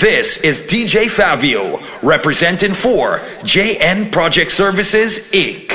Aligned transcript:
This 0.00 0.38
is 0.38 0.60
DJ 0.62 1.04
Favio, 1.04 1.78
representing 2.02 2.72
for 2.72 3.20
JN 3.44 4.10
Project 4.10 4.50
Services, 4.50 5.30
Inc. 5.30 5.73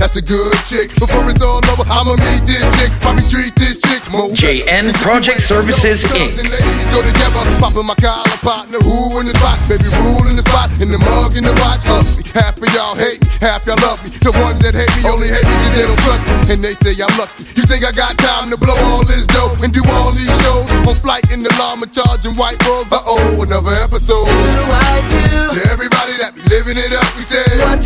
That's 0.00 0.16
a 0.16 0.24
good 0.24 0.56
chick. 0.64 0.88
Before 0.96 1.28
it's 1.28 1.44
all 1.44 1.60
over, 1.60 1.84
I'ma 1.84 2.16
meet 2.16 2.48
this 2.48 2.64
chick. 2.80 2.88
Probably 3.04 3.20
treat 3.28 3.52
this 3.60 3.76
chick 3.84 4.00
more. 4.08 4.32
JN 4.32 4.96
Project 5.04 5.44
Services, 5.44 6.08
Inc. 6.08 6.40
ladies 6.40 6.88
go 6.88 7.04
together, 7.04 7.44
popping 7.60 7.84
my 7.84 7.92
collar 8.00 8.24
partner. 8.40 8.80
Who 8.80 9.20
in 9.20 9.28
the 9.28 9.36
spot? 9.36 9.60
Baby, 9.68 9.92
rule 10.00 10.24
in 10.24 10.40
the 10.40 10.44
spot. 10.48 10.72
In 10.80 10.88
the 10.88 10.96
mug, 10.96 11.36
in 11.36 11.44
the 11.44 11.52
watch. 11.60 11.84
Up 11.84 12.00
me. 12.16 12.24
Half 12.32 12.56
of 12.64 12.72
y'all 12.72 12.96
hate 12.96 13.20
me, 13.20 13.28
half 13.44 13.68
y'all 13.68 13.76
love 13.84 14.00
me. 14.00 14.08
The 14.24 14.32
ones 14.40 14.64
that 14.64 14.72
hate 14.72 14.88
me 14.96 15.04
only 15.04 15.28
hate 15.28 15.44
me 15.44 15.52
cause 15.68 15.74
they 15.76 15.84
don't 15.84 16.00
trust 16.00 16.24
me. 16.24 16.32
And 16.56 16.64
they 16.64 16.72
say 16.80 16.96
I'm 16.96 17.12
lucky. 17.20 17.44
You 17.60 17.68
think 17.68 17.84
I 17.84 17.92
got 17.92 18.16
time 18.16 18.48
to 18.48 18.56
blow 18.56 18.80
all 18.88 19.04
this 19.04 19.28
dough 19.28 19.52
and 19.60 19.68
do 19.68 19.84
all 20.00 20.16
these 20.16 20.32
shows? 20.48 20.64
On 20.88 20.96
flight 20.96 21.28
in 21.28 21.44
the 21.44 21.52
llama, 21.60 21.84
charging 21.92 22.32
white 22.40 22.56
robes. 22.64 22.88
Uh 22.88 23.04
oh, 23.04 23.44
another 23.44 23.76
episode. 23.76 24.24
I 24.32 24.96
do 25.12 25.60
To 25.60 25.68
everybody 25.68 26.16
that 26.24 26.32
be 26.32 26.40
living 26.48 26.80
it 26.80 26.96
up, 26.96 27.04
we 27.12 27.20
say. 27.20 27.44
what 27.68 27.84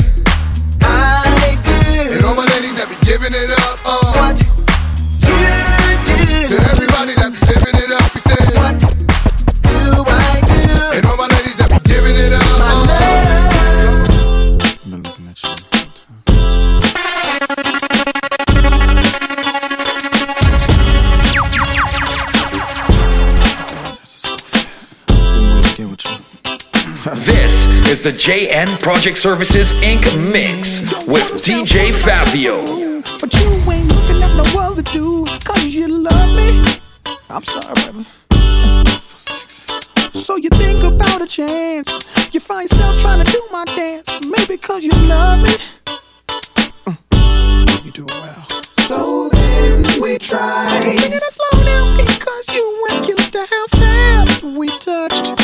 I 0.86 1.33
do. 1.94 2.12
And 2.14 2.24
all 2.24 2.34
my 2.34 2.46
ladies 2.46 2.74
that 2.74 2.88
be 2.88 2.96
giving 3.06 3.32
it 3.32 3.50
up. 3.50 3.78
Uh. 3.84 4.02
What 4.18 4.38
you 4.40 4.50
did. 5.22 6.48
To 6.50 6.56
everybody 6.70 7.14
that 7.14 7.30
be 7.32 7.40
living 7.46 7.76
it 7.78 7.90
up, 7.94 8.14
we 8.14 8.20
say. 8.20 8.40
What 8.58 9.03
is 27.94 28.02
the 28.02 28.10
JN 28.10 28.80
Project 28.80 29.16
Services, 29.16 29.72
Inc. 29.74 30.02
mix 30.32 30.80
with 31.06 31.30
DJ 31.46 31.92
Fabio. 31.92 33.00
But 33.20 33.32
you 33.34 33.48
ain't 33.70 33.86
looking 33.86 34.20
at 34.20 34.34
no 34.34 34.60
other 34.60 34.82
dudes 34.82 35.38
cause 35.38 35.64
you 35.64 35.86
love 35.86 36.30
me. 36.36 36.64
I'm 37.30 37.44
sorry, 37.44 37.72
baby. 37.92 38.04
So 39.00 39.16
sexy. 39.18 39.62
So 40.18 40.34
you 40.34 40.48
think 40.48 40.82
about 40.82 41.22
a 41.22 41.26
chance. 41.28 41.88
You 42.32 42.40
find 42.40 42.68
yourself 42.68 43.00
trying 43.00 43.24
to 43.24 43.30
do 43.30 43.40
my 43.52 43.64
dance. 43.64 44.26
Maybe 44.26 44.56
cause 44.56 44.82
you 44.82 44.90
love 45.06 45.40
me. 45.44 45.54
Mm. 46.86 47.84
You 47.84 47.92
do 47.92 48.06
well. 48.06 48.46
So 48.88 49.28
then 49.28 49.84
we 50.02 50.18
try. 50.18 50.68
Singing 50.80 51.12
it 51.12 51.32
slow 51.32 51.64
down 51.64 51.96
because 51.96 52.48
you 52.48 52.88
weren't 52.90 53.06
used 53.06 53.32
to 53.34 53.46
how 53.48 53.66
fast 53.68 54.42
we 54.42 54.66
touched. 54.80 55.43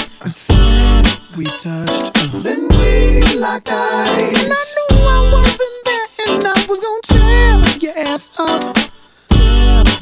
We 1.41 1.47
touched. 1.47 2.13
Uh, 2.19 2.39
Then 2.41 2.69
we 2.69 3.23
locked 3.37 3.71
eyes. 3.71 4.21
And 4.21 4.53
I 4.53 4.75
knew 4.91 5.07
I 5.09 5.31
wasn't 5.33 5.85
there 5.87 6.07
and 6.29 6.45
I 6.45 6.67
was 6.69 6.81
gonna 6.81 7.01
tear 7.03 7.79
your 7.81 7.97
ass 7.97 8.31
up. 8.37 8.77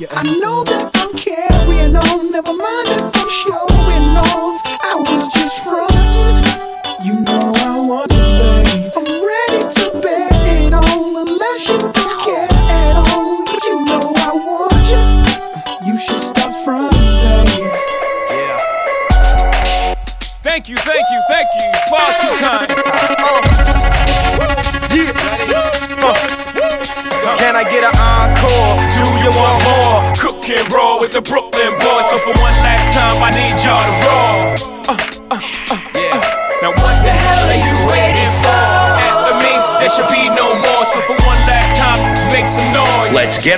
your 0.01 0.11
ass 0.11 0.17
I 0.17 0.41
know 0.41 0.63
up. 0.63 0.67
that 0.67 0.91
I'm 0.97 1.17
carrying 1.17 1.95
on, 1.95 2.33
never 2.33 2.53
mind 2.53 2.89
if 2.89 3.15
I'm 3.15 3.29
showing 3.29 4.17
off. 4.17 4.61
I 4.83 4.97
was 4.99 5.29
just 5.33 5.63
frontin'. 5.63 5.88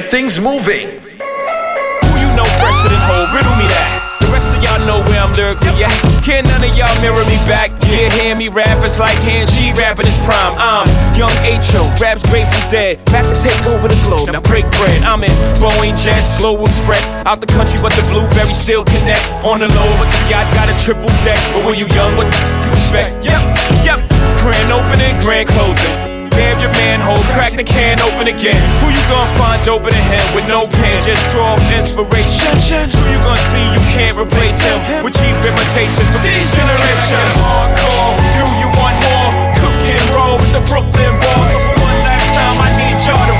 Get 0.00 0.10
things 0.10 0.40
moving. 0.40 0.88
Who 0.88 2.10
you 2.16 2.30
know 2.36 2.48
fresher 2.60 2.88
than 2.88 3.02
whole? 3.04 3.26
Riddle 3.36 3.56
me 3.60 3.66
that. 3.68 3.88
The 4.20 4.28
rest 4.32 4.56
of 4.56 4.62
y'all 4.62 4.80
know 4.86 5.02
where 5.10 5.20
I'm 5.20 5.32
lyrically 5.34 5.82
at. 5.82 5.92
Can 6.22 6.46
none 6.46 6.62
of 6.62 6.72
y'all 6.78 6.92
mirror 7.02 7.24
me 7.26 7.36
back? 7.44 7.74
Yeah, 7.90 8.08
hear 8.14 8.36
me 8.36 8.48
rap, 8.48 8.78
it's 8.84 8.98
like 9.02 9.18
hand 9.26 9.50
G 9.50 9.74
rapping 9.74 10.06
his 10.06 10.16
prime. 10.22 10.54
I'm 10.56 10.86
young 11.18 11.34
H.O., 11.42 11.82
raps 11.98 12.22
Grateful 12.30 12.62
Dead. 12.70 13.02
Back 13.10 13.26
to 13.26 13.36
take 13.42 13.58
over 13.66 13.88
the 13.88 13.98
globe, 14.06 14.30
now 14.30 14.40
break 14.40 14.64
bread. 14.78 15.02
I'm 15.02 15.24
in 15.24 15.34
Boeing 15.58 15.98
Jets, 15.98 16.38
Global 16.38 16.64
Express. 16.70 17.10
Out 17.26 17.40
the 17.40 17.50
country, 17.50 17.80
but 17.82 17.92
the 17.92 18.04
blueberries 18.14 18.56
still 18.56 18.84
connect. 18.84 19.24
On 19.42 19.58
the 19.58 19.68
low, 19.74 19.90
but 19.98 20.08
the 20.08 20.20
yacht 20.30 20.46
got 20.54 20.70
a 20.70 20.76
triple 20.78 21.10
deck. 21.26 21.40
But 21.52 21.66
when 21.66 21.76
you 21.76 21.90
young, 21.92 22.14
what 22.14 22.30
you 22.64 22.70
expect? 22.72 23.26
Yep, 23.26 23.42
yep. 23.82 23.98
Grand 24.38 24.70
opening, 24.70 25.12
grand 25.20 25.48
closing. 25.50 26.09
Damn 26.30 26.58
your 26.62 26.72
manhole, 26.78 27.22
crack 27.34 27.52
the 27.56 27.64
can 27.64 28.00
open 28.00 28.28
again. 28.28 28.58
Who 28.80 28.90
you 28.90 29.02
gonna 29.10 29.38
find 29.38 29.60
open 29.68 29.92
in 29.92 30.04
him 30.06 30.26
with 30.34 30.46
no 30.46 30.66
pen? 30.66 31.02
Just 31.02 31.22
draw 31.34 31.58
inspiration. 31.74 32.54
Who 32.56 33.02
you 33.10 33.20
gonna 33.20 33.50
see 33.50 33.64
you 33.74 33.82
can't 33.92 34.16
replace 34.16 34.60
him 34.62 34.78
with 35.02 35.18
cheap 35.18 35.36
imitations 35.42 36.08
from 36.12 36.22
these 36.22 36.48
generations? 36.54 37.34
Hardcore, 37.40 38.14
do 38.36 38.44
you 38.62 38.68
want 38.78 38.96
more? 39.02 39.30
Cook 39.58 39.80
and 39.90 40.04
roll 40.14 40.36
with 40.38 40.52
the 40.54 40.62
Brooklyn 40.70 41.12
Balls. 41.18 41.48
So 41.50 41.58
for 41.58 41.76
one 41.82 41.98
last 42.06 42.28
time, 42.36 42.56
I 42.60 42.68
need 42.78 42.96
y'all 43.04 43.26
to 43.26 43.39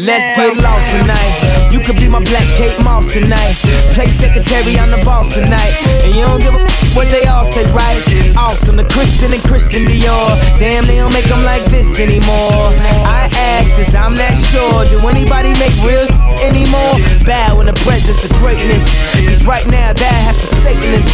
Let's 0.00 0.32
get 0.32 0.56
lost 0.64 0.86
tonight. 0.96 1.68
You 1.70 1.80
could 1.80 1.96
be 1.96 2.08
my 2.08 2.24
black 2.24 2.48
Kate 2.56 2.72
Moss 2.82 3.04
tonight. 3.12 3.52
Play 3.92 4.08
secretary 4.08 4.78
on 4.80 4.90
the 4.90 4.96
boss 5.04 5.28
tonight. 5.34 5.76
And 6.08 6.16
you 6.16 6.24
don't 6.24 6.40
give 6.40 6.54
a 6.54 6.64
f- 6.64 6.96
what 6.96 7.06
they 7.12 7.26
all 7.28 7.44
say, 7.44 7.64
right? 7.76 8.00
Awesome, 8.34 8.76
the 8.76 8.88
Christian 8.88 9.34
and 9.34 9.42
Christian 9.44 9.84
Dior. 9.84 10.40
Damn, 10.58 10.86
they 10.86 10.96
don't 10.96 11.12
make 11.12 11.26
them 11.28 11.44
like 11.44 11.64
this 11.66 12.00
anymore. 12.00 12.72
I 13.04 13.28
ask, 13.60 13.68
cause 13.76 13.94
I'm 13.94 14.16
not 14.16 14.32
sure. 14.48 14.88
Do 14.88 15.06
anybody 15.06 15.52
make 15.60 15.76
real 15.84 16.08
anymore? 16.40 16.96
Bow 17.28 17.60
in 17.60 17.66
the 17.66 17.76
presence 17.84 18.24
of 18.24 18.32
greatness. 18.40 18.88
Cause 19.12 19.44
right 19.44 19.66
now, 19.66 19.92
that 19.92 20.16
has 20.24 20.57
us. 20.66 21.06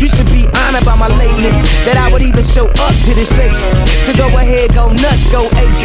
You 0.00 0.08
should 0.08 0.28
be 0.30 0.46
honored 0.66 0.84
by 0.84 0.94
my 0.94 1.08
lateness. 1.18 1.56
That 1.86 1.96
I 1.96 2.12
would 2.12 2.22
even 2.22 2.44
show 2.44 2.66
up 2.68 2.94
to 3.06 3.12
this 3.14 3.30
place. 3.32 3.58
So 4.06 4.12
go 4.16 4.28
ahead, 4.36 4.74
go 4.74 4.92
nuts, 4.92 5.24
go 5.32 5.46
ape. 5.46 5.78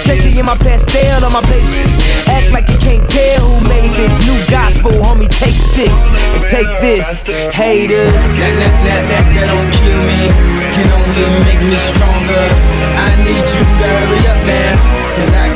Especially 0.00 0.38
in 0.38 0.46
my 0.46 0.56
pastel 0.56 1.24
on 1.24 1.32
my 1.32 1.42
page. 1.48 1.74
Act 2.28 2.52
like 2.52 2.68
you 2.68 2.78
can't 2.78 3.04
tell 3.08 3.48
who 3.48 3.58
made 3.68 3.92
this 3.98 4.14
new 4.24 4.38
gospel, 4.50 4.92
homie. 5.02 5.28
Take 5.28 5.56
six 5.56 5.90
and 5.90 6.42
take 6.46 6.70
this, 6.80 7.22
haters. 7.52 8.12
That, 8.38 8.54
that, 8.60 8.74
that, 8.86 9.02
that, 9.10 9.24
that 9.34 9.46
don't 9.50 9.70
kill 9.80 10.00
me, 10.06 10.20
can 10.72 10.88
only 10.94 11.26
make 11.44 11.62
me 11.64 11.78
stronger. 11.78 12.44
I 12.96 13.10
need 13.24 13.44
you 13.44 13.64
to 13.64 13.86
hurry 13.90 14.22
up 14.30 14.40
I 14.46 15.03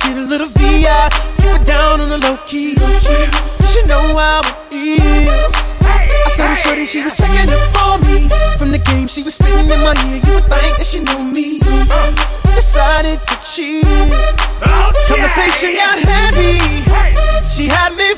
get 0.00 0.16
a 0.16 0.24
little 0.24 0.48
VI, 0.48 1.08
keep 1.38 1.52
it 1.54 1.66
down 1.66 2.00
on 2.00 2.08
the 2.08 2.18
low 2.18 2.36
key. 2.46 2.76
She 3.68 3.80
know 3.86 4.02
how 4.16 4.40
it 4.40 4.74
is. 4.74 5.30
I 5.84 6.28
saw 6.34 6.48
the 6.48 6.56
shorty, 6.56 6.86
she 6.86 7.04
was 7.04 7.16
checking 7.16 7.50
up 7.52 7.76
on 7.84 8.00
me. 8.02 8.28
From 8.58 8.70
the 8.72 8.78
game, 8.78 9.08
she 9.08 9.22
was 9.22 9.34
spitting 9.34 9.70
in 9.70 9.80
my 9.80 9.94
ear. 10.08 10.20
You 10.24 10.32
would 10.40 10.48
think 10.48 10.74
that 10.78 10.86
she 10.86 11.00
knew 11.00 11.22
me. 11.22 11.60
Decided 12.54 13.20
to 13.20 13.34
cheat. 13.40 13.86
Oh, 14.66 14.92
Conversation 15.08 15.76
got 15.76 15.98
heavy. 16.02 16.84
She 17.48 17.68
had 17.68 17.94
me 17.94 18.09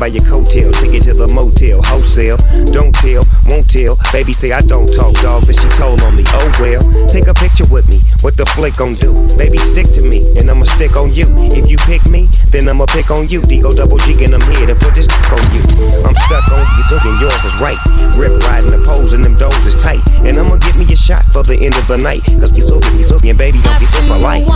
by 0.00 0.06
your 0.06 0.24
coattail, 0.24 0.72
take 0.80 0.96
it 0.96 1.04
to 1.04 1.12
the 1.12 1.28
motel. 1.28 1.84
Wholesale, 1.84 2.40
don't 2.72 2.96
tell, 2.96 3.20
won't 3.44 3.68
tell. 3.68 4.00
Baby 4.16 4.32
say 4.32 4.50
I 4.50 4.64
don't 4.64 4.88
talk, 4.88 5.12
dog, 5.20 5.44
but 5.44 5.54
she 5.54 5.68
told 5.76 6.00
on 6.00 6.16
me. 6.16 6.24
Oh 6.32 6.48
well, 6.56 6.80
take 7.06 7.28
a 7.28 7.34
picture 7.34 7.68
with 7.68 7.84
me. 7.92 8.00
What 8.24 8.40
the 8.40 8.48
flick 8.56 8.80
gon' 8.80 8.96
do? 8.96 9.12
Baby, 9.36 9.60
stick 9.60 9.92
to 10.00 10.02
me, 10.02 10.24
and 10.40 10.48
I'ma 10.48 10.64
stick 10.64 10.96
on 10.96 11.12
you. 11.12 11.28
If 11.52 11.68
you 11.68 11.76
pick 11.84 12.00
me, 12.08 12.32
then 12.48 12.66
I'ma 12.66 12.86
pick 12.88 13.12
on 13.12 13.28
you. 13.28 13.42
D-O 13.44 13.70
double 13.76 13.98
G, 13.98 14.16
and 14.24 14.32
I'm 14.32 14.40
here 14.56 14.66
to 14.66 14.74
put 14.74 14.96
this 14.96 15.06
on 15.36 15.44
you. 15.52 15.60
I'm 16.00 16.16
stuck 16.24 16.48
on 16.48 16.64
you, 16.64 16.82
so 16.88 16.96
then 17.04 17.14
yours 17.20 17.44
is 17.44 17.60
right. 17.60 17.78
Rip 18.16 18.40
riding 18.48 18.72
the 18.72 18.80
poles, 18.80 19.12
and 19.12 19.22
them 19.22 19.36
doors 19.36 19.66
is 19.68 19.76
tight. 19.76 20.00
And 20.24 20.40
I'ma 20.40 20.56
get 20.56 20.80
me 20.80 20.88
a 20.88 20.96
shot 20.96 21.22
for 21.28 21.44
the 21.44 21.60
end 21.60 21.76
of 21.76 21.86
the 21.86 21.98
night. 22.00 22.24
Cause 22.40 22.50
we 22.56 22.64
so, 22.64 22.80
we 22.96 23.04
so, 23.04 23.20
and 23.20 23.36
baby, 23.36 23.60
don't 23.60 23.78
be 23.78 23.84
so 23.84 24.00
polite. 24.08 24.48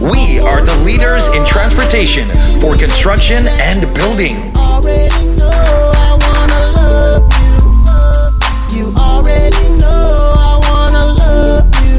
We 0.00 0.40
are 0.40 0.60
the 0.64 0.76
leaders 0.84 1.28
in 1.28 1.44
transportation 1.44 2.24
for 2.60 2.76
construction 2.76 3.46
and 3.46 3.82
building. 3.94 4.36
already 4.56 5.26
know 5.36 5.92
I 5.94 6.18
wanna 6.24 6.62
love 6.78 7.24
you. 7.40 8.76
You 8.76 8.94
already 8.96 9.68
know 9.78 10.34
I 10.36 10.54
wanna 10.68 11.04
love 11.14 11.66
you. 11.84 11.98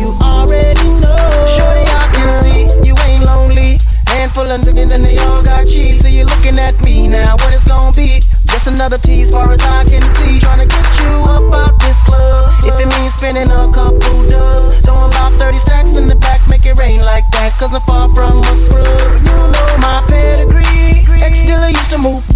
You 0.00 0.08
already 0.20 0.88
know. 1.00 1.46
Shorty, 1.56 1.86
I 1.88 2.04
can 2.14 2.30
see 2.42 2.86
you 2.86 2.94
ain't 3.08 3.24
lonely. 3.24 3.78
Handful 4.06 4.50
of 4.50 4.60
niggas 4.60 4.92
and 4.94 5.04
they 5.04 5.18
all 5.18 5.42
got 5.42 5.66
cheese. 5.66 6.00
So 6.00 6.08
you're 6.08 6.26
looking 6.26 6.58
at 6.58 6.80
me 6.82 7.08
now. 7.08 7.36
Gonna 7.66 7.90
be? 7.96 8.20
Just 8.46 8.68
another 8.68 8.98
tease, 8.98 9.30
far 9.30 9.50
as 9.50 9.60
I 9.60 9.84
can 9.84 10.02
see. 10.02 10.38
Trying 10.38 10.60
to 10.60 10.68
get 10.68 11.00
you 11.00 11.24
up 11.26 11.52
out 11.52 11.80
this 11.80 12.00
club. 12.02 12.45
If 12.66 12.74
it 12.80 12.88
means 12.98 13.14
spending 13.14 13.50
a 13.50 13.70
couple 13.72 14.26
dubs, 14.26 14.74
throwing 14.84 15.10
about 15.14 15.38
30 15.38 15.58
stacks 15.58 15.96
in 15.96 16.08
the 16.08 16.16
back, 16.16 16.46
make 16.48 16.66
it 16.66 16.76
rain 16.78 17.00
like 17.00 17.24
that. 17.32 17.56
Cause 17.58 17.72
I'm 17.74 17.80
far 17.82 18.12
from 18.14 18.40
a 18.40 18.54
scrub. 18.56 18.84
You 19.22 19.38
know 19.54 19.76
my 19.78 20.04
pedigree. 20.08 21.06
Ex 21.22 21.42
dealer 21.42 21.68
used 21.68 21.90
to 21.90 21.98
move. 21.98 22.35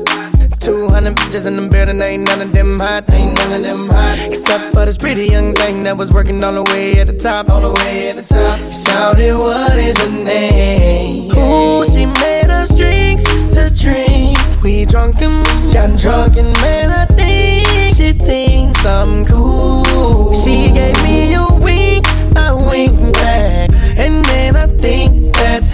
200 0.61 1.15
bitches 1.15 1.47
in 1.47 1.55
the 1.55 1.67
building, 1.67 1.99
ain't 2.01 2.27
none 2.29 2.39
of 2.39 2.51
them 2.53 2.79
hot, 2.79 3.09
ain't 3.11 3.33
none 3.33 3.51
of 3.51 3.63
them 3.63 3.81
hot. 3.89 4.29
Except 4.29 4.71
for 4.71 4.85
this 4.85 4.95
pretty 4.95 5.25
young 5.25 5.53
thing 5.53 5.81
that 5.83 5.97
was 5.97 6.13
working 6.13 6.43
all 6.43 6.53
the 6.53 6.61
way 6.71 6.99
at 7.01 7.07
the 7.07 7.17
top, 7.17 7.49
all 7.49 7.61
the 7.61 7.73
way 7.81 8.09
at 8.09 8.13
the 8.13 8.27
top. 8.29 8.61
Shouted, 8.69 9.33
what 9.33 9.75
is 9.75 9.97
your 9.97 10.13
name? 10.23 11.33
Ooh, 11.33 11.81
she 11.89 12.05
made 12.05 12.45
us 12.45 12.77
drinks 12.77 13.25
to 13.57 13.73
drink. 13.73 14.37
We 14.61 14.85
drunk 14.85 15.23
and 15.25 15.41
got 15.73 15.97
drunk 15.97 16.37
and 16.37 16.53
man, 16.61 16.93
I 16.93 17.05
think 17.09 17.65
she 17.97 18.13
thinks 18.13 18.85
I'm 18.85 19.25
cool. 19.25 20.37
She 20.45 20.69
gave 20.77 20.93
me 21.01 21.33
a 21.41 21.47
wink, 21.57 22.05
I 22.37 22.53
winked 22.53 23.17
back, 23.17 23.73
and 23.97 24.23
then 24.29 24.55
I 24.55 24.67
think 24.77 25.33
that 25.41 25.65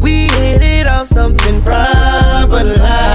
we 0.00 0.30
hit 0.38 0.62
it 0.62 0.86
off 0.86 1.08
something 1.08 1.64
right. 1.64 2.46
driving. 2.48 3.05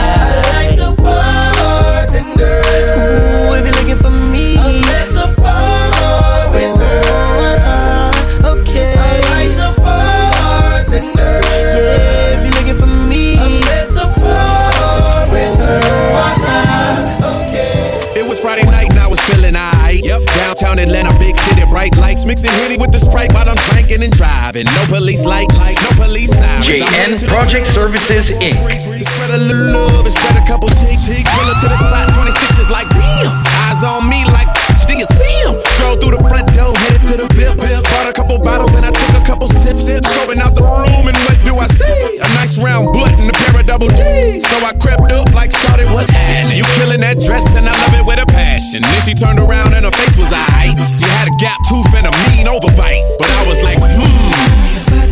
Project 27.51 27.67
Services 27.67 28.31
Inc. 28.39 28.63
Spread 28.63 29.35
a 29.35 29.35
little 29.35 29.75
love 29.75 30.07
and 30.07 30.15
spread 30.15 30.39
a 30.39 30.45
couple 30.47 30.71
cheeks. 30.71 31.03
Pull 31.03 31.51
up 31.51 31.59
to 31.59 31.67
the 31.67 31.75
spot, 31.75 32.07
26 32.15 32.63
is 32.63 32.71
like, 32.71 32.87
bam. 32.95 33.27
Eyes 33.67 33.83
on 33.83 34.07
me 34.07 34.23
like, 34.31 34.47
do 34.87 34.95
you 34.95 35.03
see 35.03 35.35
him? 35.43 35.59
Stroll 35.75 35.99
through 35.99 36.15
the 36.15 36.23
front 36.31 36.47
door, 36.55 36.71
headed 36.79 37.03
to 37.11 37.19
the 37.19 37.27
VIP. 37.35 37.59
Bought 37.91 38.07
a 38.07 38.15
couple 38.15 38.39
bottles 38.39 38.71
and 38.71 38.87
I 38.87 38.91
took 38.95 39.19
a 39.19 39.23
couple 39.27 39.51
sips. 39.51 39.83
Strolling 39.83 40.39
out 40.39 40.55
the 40.55 40.63
room 40.63 41.11
and 41.11 41.17
what 41.27 41.43
do 41.43 41.59
I 41.59 41.67
see? 41.67 42.23
A 42.23 42.27
nice 42.39 42.55
round 42.55 42.87
butt 42.95 43.19
and 43.19 43.27
a 43.27 43.35
pair 43.35 43.59
of 43.59 43.67
double 43.67 43.91
D's. 43.99 44.47
So 44.47 44.55
I 44.63 44.71
crept 44.79 45.11
up 45.11 45.27
like 45.35 45.51
shorty 45.51 45.83
was 45.91 46.07
happening. 46.07 46.55
You 46.55 46.63
killing 46.79 47.03
that 47.03 47.19
dress 47.19 47.51
and 47.59 47.67
I 47.67 47.75
love 47.75 47.99
it 47.99 48.05
with 48.07 48.23
a 48.23 48.27
passion. 48.31 48.79
Then 48.79 49.01
she 49.03 49.11
turned 49.11 49.43
around 49.43 49.75
and 49.75 49.83
her 49.83 49.91
face 49.91 50.15
was 50.15 50.31
aight. 50.31 50.79
She 50.95 51.03
had 51.03 51.27
a 51.27 51.35
gap 51.35 51.59
tooth 51.67 51.91
and 51.99 52.07
a 52.07 52.13
mean 52.31 52.47
overbite. 52.47 53.03
But 53.19 53.27
I 53.27 53.43
was 53.43 53.59
like, 53.59 53.75
hmm. 53.75 55.10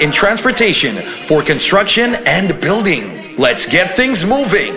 In 0.00 0.12
transportation 0.12 0.94
for 0.96 1.42
construction 1.42 2.14
and 2.26 2.58
building. 2.60 3.36
Let's 3.36 3.66
get 3.70 3.94
things 3.94 4.24
moving. 4.24 4.72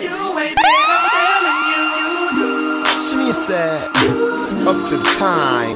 Up 4.67 4.89
to 4.89 5.03
time. 5.17 5.70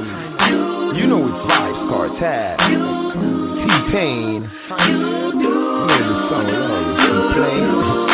You 1.76 1.88
know 1.88 2.04
it's 2.04 2.20
Cartel. 2.20 2.56
T 3.58 3.68
Pain. 3.92 4.42
You 4.88 5.86
the 5.86 6.14
song 6.14 6.46
always 6.46 7.00
be 7.04 7.12
playing. 7.34 8.06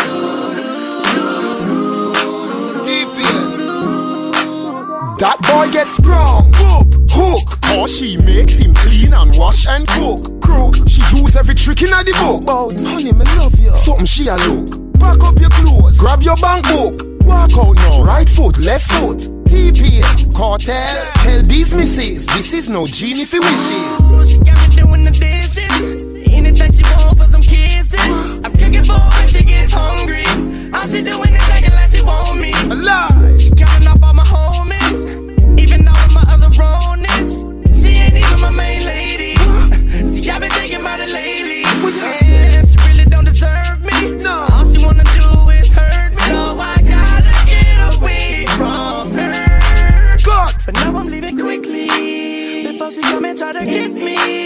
That 5.19 5.38
boy 5.42 5.71
gets 5.71 5.92
sprung, 5.92 6.50
whoop, 6.59 7.11
hook, 7.12 7.76
or 7.76 7.87
she 7.87 8.16
makes 8.16 8.59
him 8.59 8.75
clean 8.75 9.12
and 9.14 9.33
wash 9.38 9.69
and 9.69 9.87
cook. 9.87 10.42
Crook, 10.42 10.75
she 10.88 11.02
use 11.16 11.37
every 11.37 11.54
trick 11.54 11.83
in 11.83 11.90
the 11.90 12.16
book. 12.21 12.45
Bout, 12.45 12.73
honey, 12.83 13.12
me 13.12 13.25
love 13.37 13.57
you. 13.61 13.73
Something 13.73 14.07
she 14.07 14.26
a 14.26 14.37
look. 14.38 14.66
Pack 14.99 15.23
up 15.23 15.38
your 15.38 15.50
clothes, 15.50 15.99
grab 15.99 16.23
your 16.23 16.37
bank 16.37 16.66
book. 16.66 16.95
Walk 17.25 17.52
out 17.57 17.76
now, 17.76 18.02
right 18.02 18.28
foot, 18.28 18.59
left 18.59 18.90
foot. 18.90 19.32
TP, 19.52 20.00
cartel, 20.35 21.12
tell 21.16 21.42
these 21.42 21.75
misses, 21.75 22.26
this 22.26 22.54
is 22.54 22.71
no 22.71 22.87
genie 22.87 23.26
for 23.26 23.38
wishes. 23.38 24.30
She 24.30 24.38
got 24.38 24.56
me 24.66 24.75
doing 24.75 25.04
the 25.04 25.11
dishes. 25.11 26.32
Anything 26.32 26.73
she 26.73 26.82
want 26.85 27.18
for 27.18 27.26
some 27.26 27.42
kisses. 27.42 28.00
I'm 28.42 28.52
cooking 28.54 28.82
for 28.82 28.94
when 28.94 29.28
she 29.28 29.44
gets 29.44 29.75
hungry. 29.75 30.25
All 30.73 30.87
she 30.87 31.02
doing 31.02 31.42
to 53.52 53.64
get 53.64 53.92
me. 53.92 54.42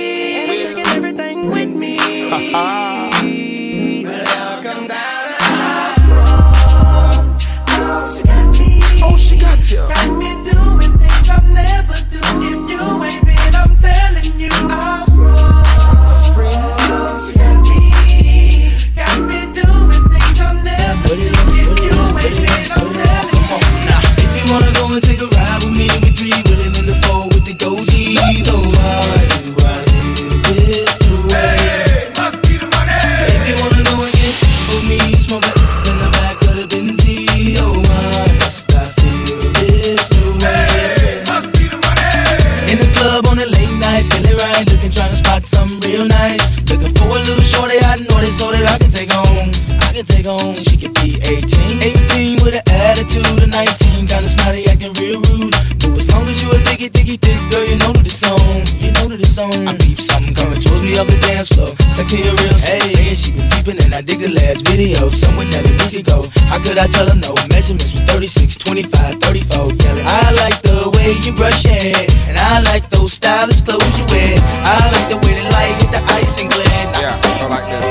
I 59.66 59.75
peep 59.82 59.99
something 59.99 60.30
coming 60.30 60.62
towards 60.62 60.82
me 60.87 60.94
up 60.94 61.11
the 61.11 61.18
dance 61.26 61.50
floor. 61.50 61.75
Sexy 61.90 62.23
and 62.23 62.38
real, 62.38 62.54
hey. 62.62 62.78
saying 62.87 63.18
she 63.18 63.30
been 63.35 63.50
peeping 63.50 63.82
and 63.82 63.90
I 63.90 64.00
dig 64.00 64.23
the 64.23 64.30
last 64.30 64.62
video. 64.62 65.11
Someone 65.11 65.50
that 65.50 65.66
we 65.66 65.75
could 65.90 66.06
go. 66.06 66.30
How 66.46 66.62
could 66.62 66.78
I 66.78 66.87
tell 66.87 67.11
her 67.11 67.18
no? 67.18 67.35
Measurements 67.50 67.90
was 67.90 68.06
36, 68.06 68.54
25, 68.62 69.18
34. 69.18 69.75
Yelling. 69.75 70.06
I 70.06 70.30
like 70.38 70.62
the 70.62 70.94
way 70.94 71.18
you 71.26 71.35
brush 71.35 71.66
your 71.66 71.75
hair, 71.75 71.99
and 72.30 72.38
I 72.38 72.62
like 72.70 72.87
those 72.94 73.18
stylish 73.18 73.62
clothes 73.66 73.82
you 73.99 74.06
wear. 74.06 74.38
I 74.38 74.87
like 74.94 75.11
the 75.11 75.18
way 75.18 75.35
the 75.35 75.50
light 75.50 75.75
hit 75.82 75.90
the 75.90 76.02
ice 76.14 76.38
and 76.38 76.46
glare. 76.46 76.87
Yeah, 77.02 77.11
I 77.11 77.50
like 77.50 77.66
this. 77.66 77.87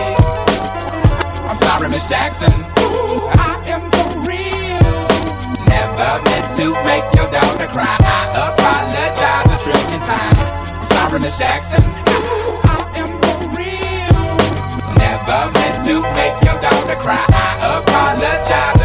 I'm 1.43 1.59
sorry, 1.59 1.91
Miss 1.91 2.07
Jackson. 2.07 2.55
Ooh, 2.79 3.27
I 3.35 3.59
am 3.67 3.83
for 3.91 4.23
real. 4.23 4.95
Never 5.67 6.23
meant 6.23 6.47
to 6.55 6.71
make 6.87 7.03
your 7.19 7.27
daughter 7.35 7.67
cry. 7.67 7.99
I 7.99 8.31
apologize 8.47 9.51
a 9.51 9.57
trillion 9.59 9.99
times. 10.07 10.54
Sorry, 11.07 11.19
Miss 11.19 11.37
Jackson. 11.37 11.83
Ooh, 11.83 12.57
I 12.65 12.81
am 12.97 13.11
for 13.21 13.37
real. 13.55 14.25
Never 14.97 15.51
meant 15.53 15.85
to 15.85 16.01
make 16.17 16.35
your 16.41 16.59
daughter 16.59 16.95
cry. 16.95 17.23
I 17.29 17.77
apologize. 17.77 18.84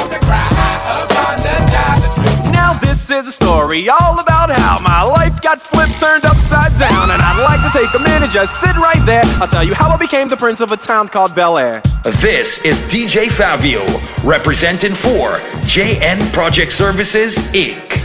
story 3.71 3.89
all 3.89 4.19
about 4.19 4.49
how 4.49 4.77
my 4.83 5.03
life 5.03 5.41
got 5.41 5.61
flipped, 5.61 5.99
turned 5.99 6.25
upside 6.25 6.77
down, 6.77 7.09
and 7.09 7.21
I'd 7.21 7.41
like 7.43 7.61
to 7.71 7.77
take 7.77 7.89
a 7.99 8.03
minute, 8.03 8.31
just 8.31 8.59
sit 8.59 8.75
right 8.75 9.03
there. 9.05 9.23
I'll 9.39 9.47
tell 9.47 9.63
you 9.63 9.73
how 9.73 9.89
I 9.89 9.97
became 9.97 10.27
the 10.27 10.37
prince 10.37 10.61
of 10.61 10.71
a 10.71 10.77
town 10.77 11.07
called 11.07 11.33
Bel 11.35 11.57
Air. 11.57 11.81
This 12.03 12.65
is 12.65 12.81
DJ 12.81 13.27
Favio, 13.27 13.83
representing 14.23 14.93
for 14.93 15.39
JN 15.67 16.33
Project 16.33 16.71
Services 16.71 17.37
Inc. 17.53 17.99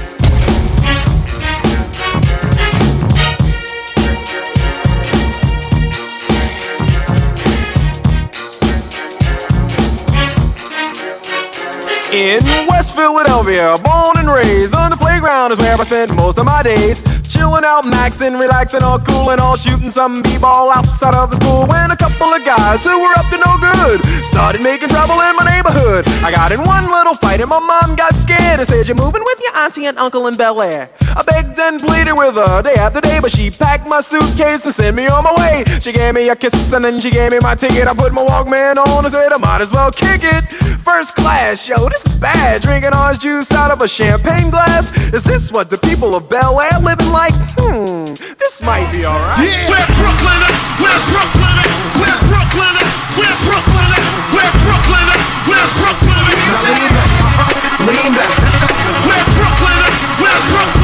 in 12.13 12.41
West 12.69 12.97
Philadelphia, 12.97 13.75
born 13.85 14.17
and 14.17 14.31
raised 14.31 14.76
playground 15.47 15.53
is 15.53 15.59
where 15.59 15.77
I 15.81 15.85
spend 15.85 16.17
most 16.17 16.39
of 16.39 16.47
my 16.47 16.63
days. 16.63 17.03
Chilling 17.29 17.65
out, 17.65 17.85
maxing, 17.85 18.41
relaxing, 18.41 18.83
all 18.83 18.99
cool 18.99 19.31
and 19.31 19.41
all 19.41 19.57
shooting 19.57 19.91
some 19.91 20.23
b-ball 20.23 20.71
outside 20.71 21.15
of 21.15 21.31
the 21.31 21.37
school. 21.37 21.67
When 21.67 21.91
a 21.91 21.97
couple 21.97 22.33
of 22.33 22.45
guys 22.45 22.85
who 22.85 22.99
were 22.99 23.15
up 23.19 23.29
to 23.31 23.39
no 23.39 23.59
good 23.61 24.01
started 24.25 24.63
making 24.63 24.89
trouble 24.89 25.21
in 25.21 25.37
my 25.37 25.45
neighborhood. 25.45 26.09
I 26.25 26.31
got 26.33 26.53
in 26.53 26.61
one 26.65 26.91
little 26.91 27.15
fight 27.15 27.41
and 27.41 27.51
my 27.51 27.61
mom 27.61 27.97
got 27.97 28.15
scared 28.15 28.61
and 28.61 28.69
said, 28.69 28.89
"You're 28.89 28.97
moving 28.99 29.23
with 29.23 29.39
your 29.45 29.55
auntie 29.63 29.87
and 29.87 29.99
uncle 29.99 30.27
in 30.27 30.35
Bel 30.35 30.63
Air." 30.63 30.89
I 31.17 31.23
begged 31.23 31.59
and 31.59 31.81
pleaded 31.81 32.13
with 32.13 32.37
her 32.37 32.63
day 32.63 32.77
after 32.77 33.01
day, 33.01 33.19
but 33.21 33.31
she 33.31 33.51
packed 33.51 33.87
my 33.87 34.01
suitcase 34.01 34.65
and 34.65 34.75
sent 34.75 34.97
me 34.97 35.07
on 35.09 35.25
my 35.25 35.35
way. 35.41 35.65
She 35.81 35.93
gave 35.93 36.15
me 36.15 36.29
a 36.29 36.37
kiss 36.37 36.73
and 36.73 36.85
then 36.85 37.01
she 37.01 37.11
gave 37.11 37.33
me 37.33 37.39
my 37.43 37.55
ticket. 37.55 37.89
I 37.89 37.95
put 37.95 38.13
my 38.13 38.23
Walkman 38.23 38.77
on 38.77 39.05
and 39.05 39.15
said 39.15 39.33
I 39.33 39.39
might 39.39 39.61
as 39.61 39.73
well 39.73 39.91
kick 39.91 40.23
it. 40.25 40.45
First 40.85 41.17
class, 41.17 41.69
yo, 41.69 41.89
this 41.89 42.05
is 42.07 42.17
bad. 42.17 42.63
Drinking 42.63 42.95
orange 42.95 43.21
juice 43.21 43.51
out 43.53 43.71
of 43.71 43.81
a 43.83 43.89
champagne 43.89 44.51
glass. 44.51 44.93
Is 45.13 45.25
this 45.25 45.36
what 45.53 45.69
the 45.69 45.77
people 45.85 46.17
of 46.17 46.31
Bel 46.31 46.57
Air 46.57 46.81
living 46.81 47.13
like? 47.13 47.33
Hmm, 47.61 48.09
this 48.41 48.65
might 48.65 48.89
be 48.89 49.05
alright. 49.05 49.37
Yeah. 49.37 49.69
We're 49.69 49.85
Brooklyn, 50.01 50.41
we're 50.81 51.03
Brooklyn, 51.13 51.61
we're 52.01 52.21
Brooklyn, 52.25 52.77
we're 53.21 53.37
Brooklyn, 53.45 53.93
we're 54.33 54.57
Brooklyn, 54.65 55.09
we're 55.45 55.69
Brooklyn. 55.77 56.25
Now 56.41 56.73
lean 56.73 56.89
back, 56.89 57.13
lean 57.85 58.13
back. 58.17 58.33
We're 59.05 59.29
Brooklyn, 59.37 59.81
we're 60.25 60.41
Brooklyn, 60.57 60.76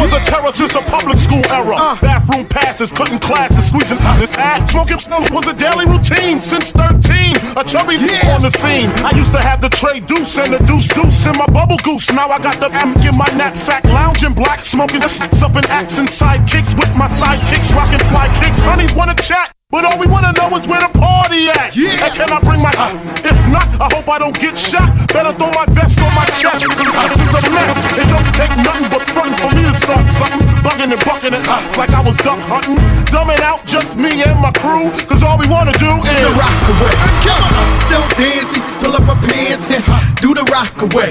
was 0.00 0.12
a 0.16 0.20
terror 0.24 0.52
since 0.52 0.72
the 0.72 0.80
public 0.88 1.18
school 1.18 1.44
era. 1.52 1.76
Uh. 1.76 2.00
Bathroom 2.00 2.48
passes, 2.48 2.90
cutting 2.90 3.18
classes, 3.18 3.68
squeezing 3.68 4.00
his 4.16 4.32
ass. 4.40 4.72
Smoking 4.72 4.96
was 5.30 5.46
a 5.46 5.54
daily 5.54 5.84
routine 5.84 6.40
since 6.40 6.72
13. 6.72 7.36
A 7.60 7.62
chubby 7.62 8.00
on 8.32 8.40
the 8.40 8.50
scene. 8.50 8.88
I 9.04 9.12
used 9.14 9.32
to 9.32 9.40
have 9.40 9.60
the 9.60 9.68
tray 9.68 10.00
deuce 10.00 10.38
and 10.38 10.52
the 10.52 10.58
deuce 10.64 10.88
deuce 10.88 11.26
in 11.26 11.36
my 11.36 11.46
bubble 11.46 11.78
goose. 11.84 12.10
Now 12.12 12.28
I 12.28 12.38
got 12.38 12.58
the 12.58 12.72
amp 12.72 13.04
in 13.04 13.16
my 13.16 13.28
knapsack, 13.36 13.84
lounging 13.84 14.32
black, 14.34 14.64
smoking 14.64 15.00
the 15.00 15.08
sacks 15.08 15.42
up 15.42 15.54
in 15.56 15.66
accent 15.68 16.08
sidekicks 16.08 16.72
with 16.74 16.90
my 16.96 17.06
sidekicks, 17.06 17.74
rocking 17.76 18.02
fly 18.08 18.28
kicks. 18.40 18.58
Honeys 18.60 18.94
wanna 18.94 19.14
chat. 19.14 19.52
But 19.70 19.84
all 19.84 20.00
we 20.00 20.06
wanna 20.08 20.32
know 20.34 20.50
is 20.58 20.66
where 20.66 20.80
the 20.80 20.90
party 20.98 21.46
at. 21.46 21.76
Yeah. 21.76 21.94
And 22.02 22.12
can 22.12 22.30
I 22.32 22.40
bring 22.40 22.60
my? 22.60 22.74
Uh, 22.74 22.90
if 23.22 23.38
not, 23.46 23.62
I 23.78 23.86
hope 23.94 24.08
I 24.08 24.18
don't 24.18 24.34
get 24.34 24.58
shot. 24.58 24.90
Better 25.14 25.30
throw 25.38 25.50
my 25.54 25.64
vest 25.70 26.00
on 26.02 26.10
my 26.10 26.26
chest, 26.34 26.66
cause 26.66 26.74
this 26.74 27.22
is 27.22 27.34
a 27.38 27.42
mess. 27.54 27.78
It 27.94 28.08
don't 28.10 28.30
take 28.34 28.50
nothing 28.66 28.90
but 28.90 29.02
frontin' 29.14 29.38
for 29.38 29.54
me 29.54 29.59
start 29.80 30.06
something. 30.16 30.44
Bugging 30.60 30.92
and 30.92 31.02
bucking 31.04 31.32
it 31.32 31.46
uh, 31.48 31.60
like 31.80 31.90
I 31.90 32.00
was 32.04 32.16
duck 32.20 32.40
hunting. 32.44 32.76
Dumbing 33.08 33.40
out 33.40 33.64
just 33.66 33.96
me 33.96 34.22
and 34.22 34.38
my 34.38 34.52
crew, 34.52 34.92
cause 35.08 35.22
all 35.22 35.38
we 35.40 35.48
wanna 35.48 35.72
do 35.80 35.88
is 36.04 36.20
the 36.20 36.32
rock 36.36 36.60
away. 36.68 36.94
Come 37.24 37.40
on, 37.40 37.52
don't 37.88 38.12
dance, 38.14 38.50
you 38.54 38.60
just 38.60 38.76
pull 38.78 38.94
up 38.94 39.04
my 39.08 39.16
pants 39.24 39.70
and 39.72 39.82
do 40.20 40.34
the 40.34 40.44
rock 40.52 40.76
away. 40.84 41.10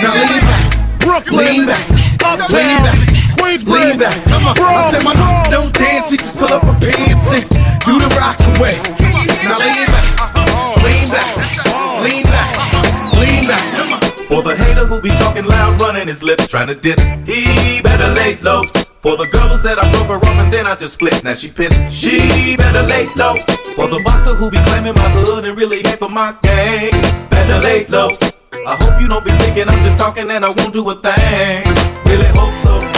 Now 0.00 0.14
lean 0.14 0.40
back, 0.46 1.00
Brooklyn, 1.00 1.44
lean 1.44 1.66
back, 1.66 1.84
Uptown, 2.22 2.48
lean 2.54 2.78
back, 2.86 2.98
Queensbridge, 3.36 3.66
lean 3.66 3.98
back. 3.98 4.16
Come 4.30 4.46
on, 4.46 4.54
I 4.58 4.90
said 4.90 5.04
my 5.04 5.14
don't 5.50 5.72
dance, 5.74 6.10
you 6.10 6.18
just 6.18 6.38
pull 6.38 6.52
up 6.52 6.62
my 6.62 6.78
pants 6.78 7.28
and 7.34 7.44
do 7.84 7.98
the 7.98 8.08
rock 8.16 8.38
away. 8.56 8.97
Be 15.08 15.16
talking 15.16 15.44
loud, 15.44 15.80
running 15.80 16.06
his 16.06 16.22
lips, 16.22 16.46
trying 16.48 16.68
to 16.68 16.74
diss, 16.74 17.00
he 17.24 17.80
better 17.82 18.08
lay 18.14 18.36
low. 18.42 18.64
For 19.00 19.16
the 19.16 19.26
girl 19.26 19.48
who 19.48 19.56
said 19.56 19.78
I 19.78 19.90
broke 19.92 20.08
her 20.08 20.18
off 20.18 20.38
and 20.38 20.52
then 20.52 20.66
I 20.66 20.74
just 20.74 20.94
split, 20.94 21.24
now 21.24 21.34
she 21.34 21.48
pissed, 21.48 21.92
she 21.92 22.56
better 22.56 22.82
lay 22.82 23.06
low. 23.16 23.36
For 23.76 23.86
the 23.88 24.00
buster 24.04 24.34
who 24.34 24.50
be 24.50 24.58
claiming 24.68 24.94
my 24.94 25.08
hood 25.10 25.44
and 25.44 25.56
really 25.56 25.78
ain't 25.78 25.98
for 25.98 26.08
my 26.08 26.34
gang, 26.42 26.90
better 27.30 27.58
lay 27.62 27.86
low. 27.86 28.10
I 28.52 28.76
hope 28.80 29.00
you 29.00 29.08
don't 29.08 29.24
be 29.24 29.30
thinking 29.32 29.68
I'm 29.68 29.82
just 29.82 29.98
talking 29.98 30.30
and 30.30 30.44
I 30.44 30.48
won't 30.48 30.72
do 30.72 30.88
a 30.90 30.94
thing. 30.94 31.64
Really 32.04 32.28
hope 32.36 32.54
so. 32.62 32.97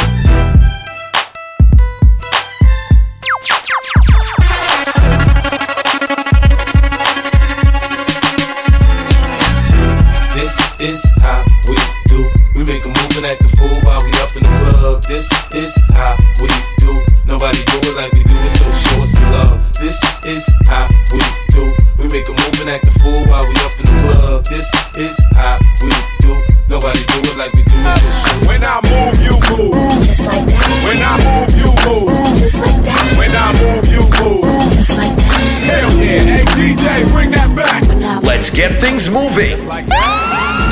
This 15.11 15.27
is 15.51 15.75
how 15.91 16.15
we 16.41 16.47
do. 16.79 16.95
Nobody 17.27 17.59
do 17.67 17.83
it 17.83 17.97
like 17.99 18.13
we 18.13 18.23
do 18.23 18.31
it, 18.31 18.53
so 18.55 18.71
show 18.71 19.03
us 19.03 19.11
some 19.11 19.33
love. 19.33 19.59
This 19.83 19.99
is 20.23 20.47
how 20.71 20.87
we 21.11 21.19
do. 21.51 21.67
We 21.99 22.07
make 22.15 22.29
a 22.29 22.31
move 22.31 22.61
and 22.63 22.71
act 22.71 22.87
a 22.87 22.95
fool 23.03 23.27
while 23.27 23.43
we 23.43 23.55
up 23.59 23.75
in 23.75 23.91
the 23.91 23.97
club. 24.07 24.45
This 24.45 24.71
is 24.95 25.19
how 25.35 25.59
we 25.83 25.91
do. 26.23 26.31
Nobody 26.71 27.03
do 27.11 27.27
it 27.27 27.37
like 27.43 27.53
we 27.55 27.67
do 27.67 27.75
it, 27.75 27.91
so 27.91 28.07
show 28.07 28.39
us 28.39 28.47
When 28.47 28.63
I 28.63 28.79
move, 28.87 29.19
you 29.19 29.35
move. 29.51 29.75
Just 30.07 30.23
like 30.23 30.47
that. 30.47 30.71
When 30.87 31.03
I 31.03 31.19
move, 31.27 31.59
you 31.59 31.71
move. 31.91 32.39
Just 32.39 32.55
like 32.63 32.79
that. 32.87 33.19
When 33.19 33.35
I 33.35 33.51
move, 33.59 33.91
you 33.91 34.07
move. 34.23 34.47
Just 34.71 34.95
like 34.95 35.17
that. 35.19 35.43
Hell 35.67 35.91
yeah, 35.99 36.23
hey 36.23 36.45
DJ, 36.55 37.11
bring 37.11 37.33
that 37.33 37.51
back. 37.59 37.83
Let's 38.23 38.49
get 38.49 38.79
things 38.79 39.11
moving. 39.11 39.59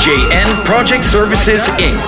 JN 0.08 0.64
Project 0.64 1.04
Services 1.04 1.68
Inc. 1.76 1.98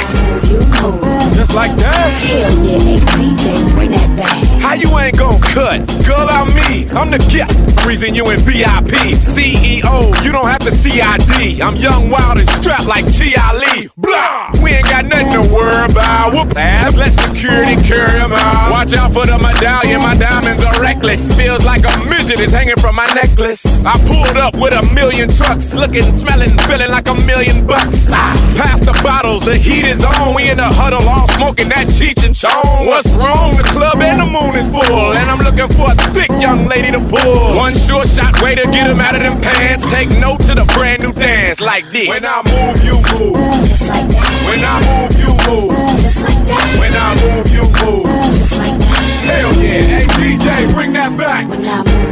Just 1.34 1.52
like 1.54 1.76
that. 1.76 2.08
Hell 2.24 2.64
yeah, 2.64 2.78
hey 2.78 2.98
DJ, 2.98 3.74
bring 3.74 3.90
that 3.90 4.16
back. 4.16 4.62
How 4.62 4.72
you 4.72 4.88
ain't 4.98 5.18
gon' 5.18 5.38
cut? 5.40 5.86
Girl, 6.06 6.26
I'm 6.30 6.48
me. 6.48 6.88
I'm 6.96 7.10
the 7.10 7.18
guy. 7.28 7.48
Reason 7.86 8.14
you 8.14 8.24
in 8.30 8.40
VIP. 8.40 9.20
CEO, 9.20 10.24
you 10.24 10.32
don't 10.32 10.48
have 10.48 10.60
to 10.60 10.70
CID. 10.70 11.60
I'm 11.60 11.76
young, 11.76 12.08
wild, 12.08 12.38
and 12.38 12.48
strapped 12.48 12.86
like 12.86 13.04
G. 13.10 13.34
Ali. 13.36 13.90
Blah! 13.96 14.52
We 14.62 14.70
ain't 14.70 14.84
got 14.84 15.04
nothing 15.04 15.32
to 15.32 15.42
worry 15.52 15.90
about. 15.90 16.32
Whoop 16.32 16.56
ass. 16.56 16.96
Let 16.96 17.12
security 17.20 17.76
carry 17.82 18.18
'em 18.20 18.32
out. 18.32 18.70
Watch 18.70 18.94
out 18.94 19.12
for 19.12 19.26
the 19.26 19.36
medallion. 19.36 20.00
My 20.00 20.16
diamonds 20.16 20.64
are 20.64 20.80
reckless. 20.80 21.34
Feels 21.34 21.64
like 21.64 21.84
a 21.84 21.96
midget 22.08 22.40
is 22.40 22.52
hanging 22.52 22.76
from 22.76 22.96
my 22.96 23.06
necklace. 23.14 23.64
I 23.84 23.98
pulled 24.06 24.36
up 24.36 24.54
with 24.54 24.74
a 24.74 24.82
million 24.94 25.28
trucks. 25.32 25.74
Looking, 25.74 26.08
smelling, 26.18 26.56
feeling 26.68 26.90
like 26.90 27.08
a 27.08 27.14
million 27.14 27.66
bucks. 27.66 27.89
Ah, 28.12 28.34
pass 28.56 28.80
the 28.80 28.92
bottles. 29.02 29.44
The 29.44 29.56
heat 29.56 29.86
is 29.86 30.04
on. 30.04 30.34
We 30.34 30.50
in 30.50 30.56
the 30.56 30.64
huddle 30.64 31.06
all 31.08 31.28
smoking 31.28 31.68
that 31.70 31.86
Cheech 31.88 32.24
and 32.24 32.34
Chong. 32.34 32.86
What's 32.86 33.08
wrong? 33.14 33.56
The 33.56 33.64
club 33.64 34.00
and 34.00 34.20
the 34.20 34.26
moon 34.26 34.54
is 34.56 34.66
full. 34.68 35.12
And 35.12 35.30
I'm 35.30 35.40
looking 35.40 35.68
for 35.76 35.92
a 35.92 35.96
thick 36.12 36.30
young 36.40 36.66
lady 36.66 36.90
to 36.92 37.00
pull. 37.00 37.56
One 37.56 37.74
sure 37.74 38.06
shot 38.06 38.40
way 38.42 38.54
to 38.54 38.64
get 38.70 38.90
him 38.90 39.00
out 39.00 39.14
of 39.14 39.22
them 39.22 39.40
pants. 39.40 39.88
Take 39.90 40.10
note 40.10 40.40
to 40.48 40.54
the 40.54 40.64
brand 40.74 41.02
new 41.02 41.12
dance 41.12 41.60
like 41.60 41.90
this. 41.92 42.08
When 42.08 42.24
I 42.24 42.42
move, 42.46 42.84
you 42.84 42.96
move. 43.12 43.36
Just 43.68 43.86
like 43.88 44.08
that. 44.08 44.30
When 44.48 44.60
I 44.64 44.76
move, 44.88 45.12
you 45.18 45.30
move. 45.46 45.74
Just 46.00 46.20
like 46.22 46.46
that. 46.46 46.78
When 46.78 46.94
I 46.94 47.08
move, 47.22 47.48
you 47.52 47.64
move. 47.80 48.06
Just 48.38 48.56
like 48.58 48.78
that. 48.78 49.10
Hell 49.30 49.54
yeah, 49.62 49.82
hey 49.82 50.06
DJ, 50.18 50.74
bring 50.74 50.92
that 50.94 51.16
back. 51.16 51.48
When 51.48 51.64
I 51.64 51.78
move, 51.78 51.86
you 51.86 52.06
move. 52.06 52.09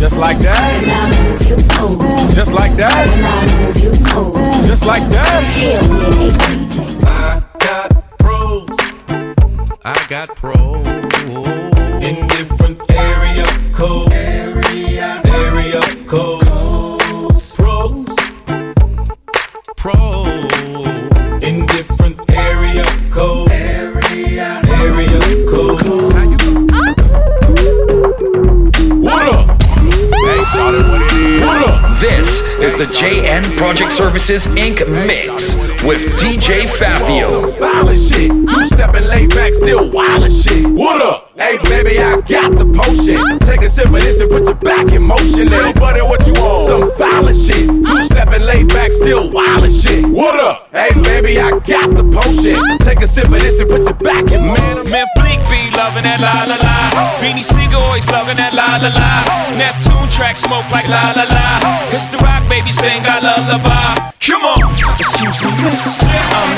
Just 0.00 0.16
like 0.16 0.38
that. 0.38 0.82
Just 2.34 2.52
like 2.52 2.74
that. 2.78 3.06
Just 4.66 4.86
like 4.86 5.02
that. 5.10 5.44
I 7.04 7.42
got 7.58 8.18
pros. 8.18 8.70
I 9.84 10.06
got 10.08 10.34
pros 10.36 10.86
in 12.02 12.26
different 12.28 12.80
area 12.90 13.44
codes. 13.74 14.10
Area, 14.14 15.20
area 15.26 15.82
codes. 16.06 17.56
Pros, 17.56 18.06
pros 19.76 20.19
is 32.62 32.76
the 32.76 32.84
JN 32.84 33.56
Project 33.56 33.90
Services 33.90 34.46
Inc. 34.48 34.86
mix 35.06 35.54
with 35.82 36.04
DJ 36.20 36.68
Fabio. 36.68 37.50
Violent 37.52 37.98
shit. 37.98 38.28
Two 38.28 38.66
stepping 38.66 39.04
laid 39.04 39.30
back, 39.30 39.54
still 39.54 39.90
wild 39.90 40.24
as 40.24 40.44
shit. 40.44 40.66
What 40.66 41.00
up? 41.00 41.32
Hey 41.36 41.56
baby, 41.64 41.98
I 41.98 42.20
got 42.20 42.52
the 42.52 42.66
potion. 42.66 43.38
Take 43.40 43.62
a 43.62 43.68
sip 43.68 43.86
of 43.86 43.92
this 43.92 44.20
and 44.20 44.30
put 44.30 44.44
your 44.44 44.56
back 44.56 44.92
in 44.92 45.02
motion. 45.02 45.48
Little 45.48 45.72
buddy, 45.72 46.02
what 46.02 46.26
you 46.26 46.34
want? 46.34 46.66
Some 46.66 46.98
violent 46.98 47.38
shit. 47.38 47.66
Two 47.66 48.04
stepping 48.04 48.42
laid 48.42 48.68
back, 48.68 48.92
still 48.92 49.30
wild 49.30 49.64
as 49.64 49.82
shit. 49.82 50.04
What 50.04 50.38
up? 50.38 50.68
Hey 50.70 50.90
baby, 51.00 51.40
I 51.40 51.50
got 51.60 51.94
the 51.96 52.04
potion. 52.12 52.60
Take 52.80 53.00
a 53.00 53.08
sip 53.08 53.24
of 53.24 53.40
this 53.40 53.58
and 53.58 53.70
put 53.70 53.84
your 53.84 53.94
back 53.94 54.30
in 54.32 54.44
motion. 54.44 54.84
Man, 54.90 55.06
Bleek 55.16 55.40
be 55.48 55.59
loving 55.80 56.04
that 56.04 56.20
la 56.20 56.44
la 56.44 56.60
la. 56.60 56.76
Beanie 57.24 57.40
Sigel 57.44 57.80
always 57.80 58.04
loving 58.12 58.36
that 58.36 58.52
la 58.52 58.76
la 58.84 58.92
la. 58.92 59.12
Neptune 59.56 60.08
track 60.12 60.36
smoke 60.36 60.68
like 60.68 60.84
la 60.84 61.16
la 61.16 61.24
la. 61.24 61.46
It's 61.96 62.04
the 62.12 62.20
rock 62.20 62.44
baby 62.52 62.68
sing 62.68 63.00
I 63.08 63.16
lullaby. 63.24 64.12
Come 64.20 64.44
on, 64.44 64.60
excuse 65.00 65.40
me, 65.40 65.50
miss. 65.64 66.04
Um, 66.36 66.50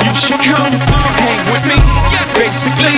you 0.00 0.12
should 0.16 0.40
come 0.40 0.72
hang 1.20 1.44
with 1.52 1.64
me. 1.68 1.76
Basically, 2.32 2.96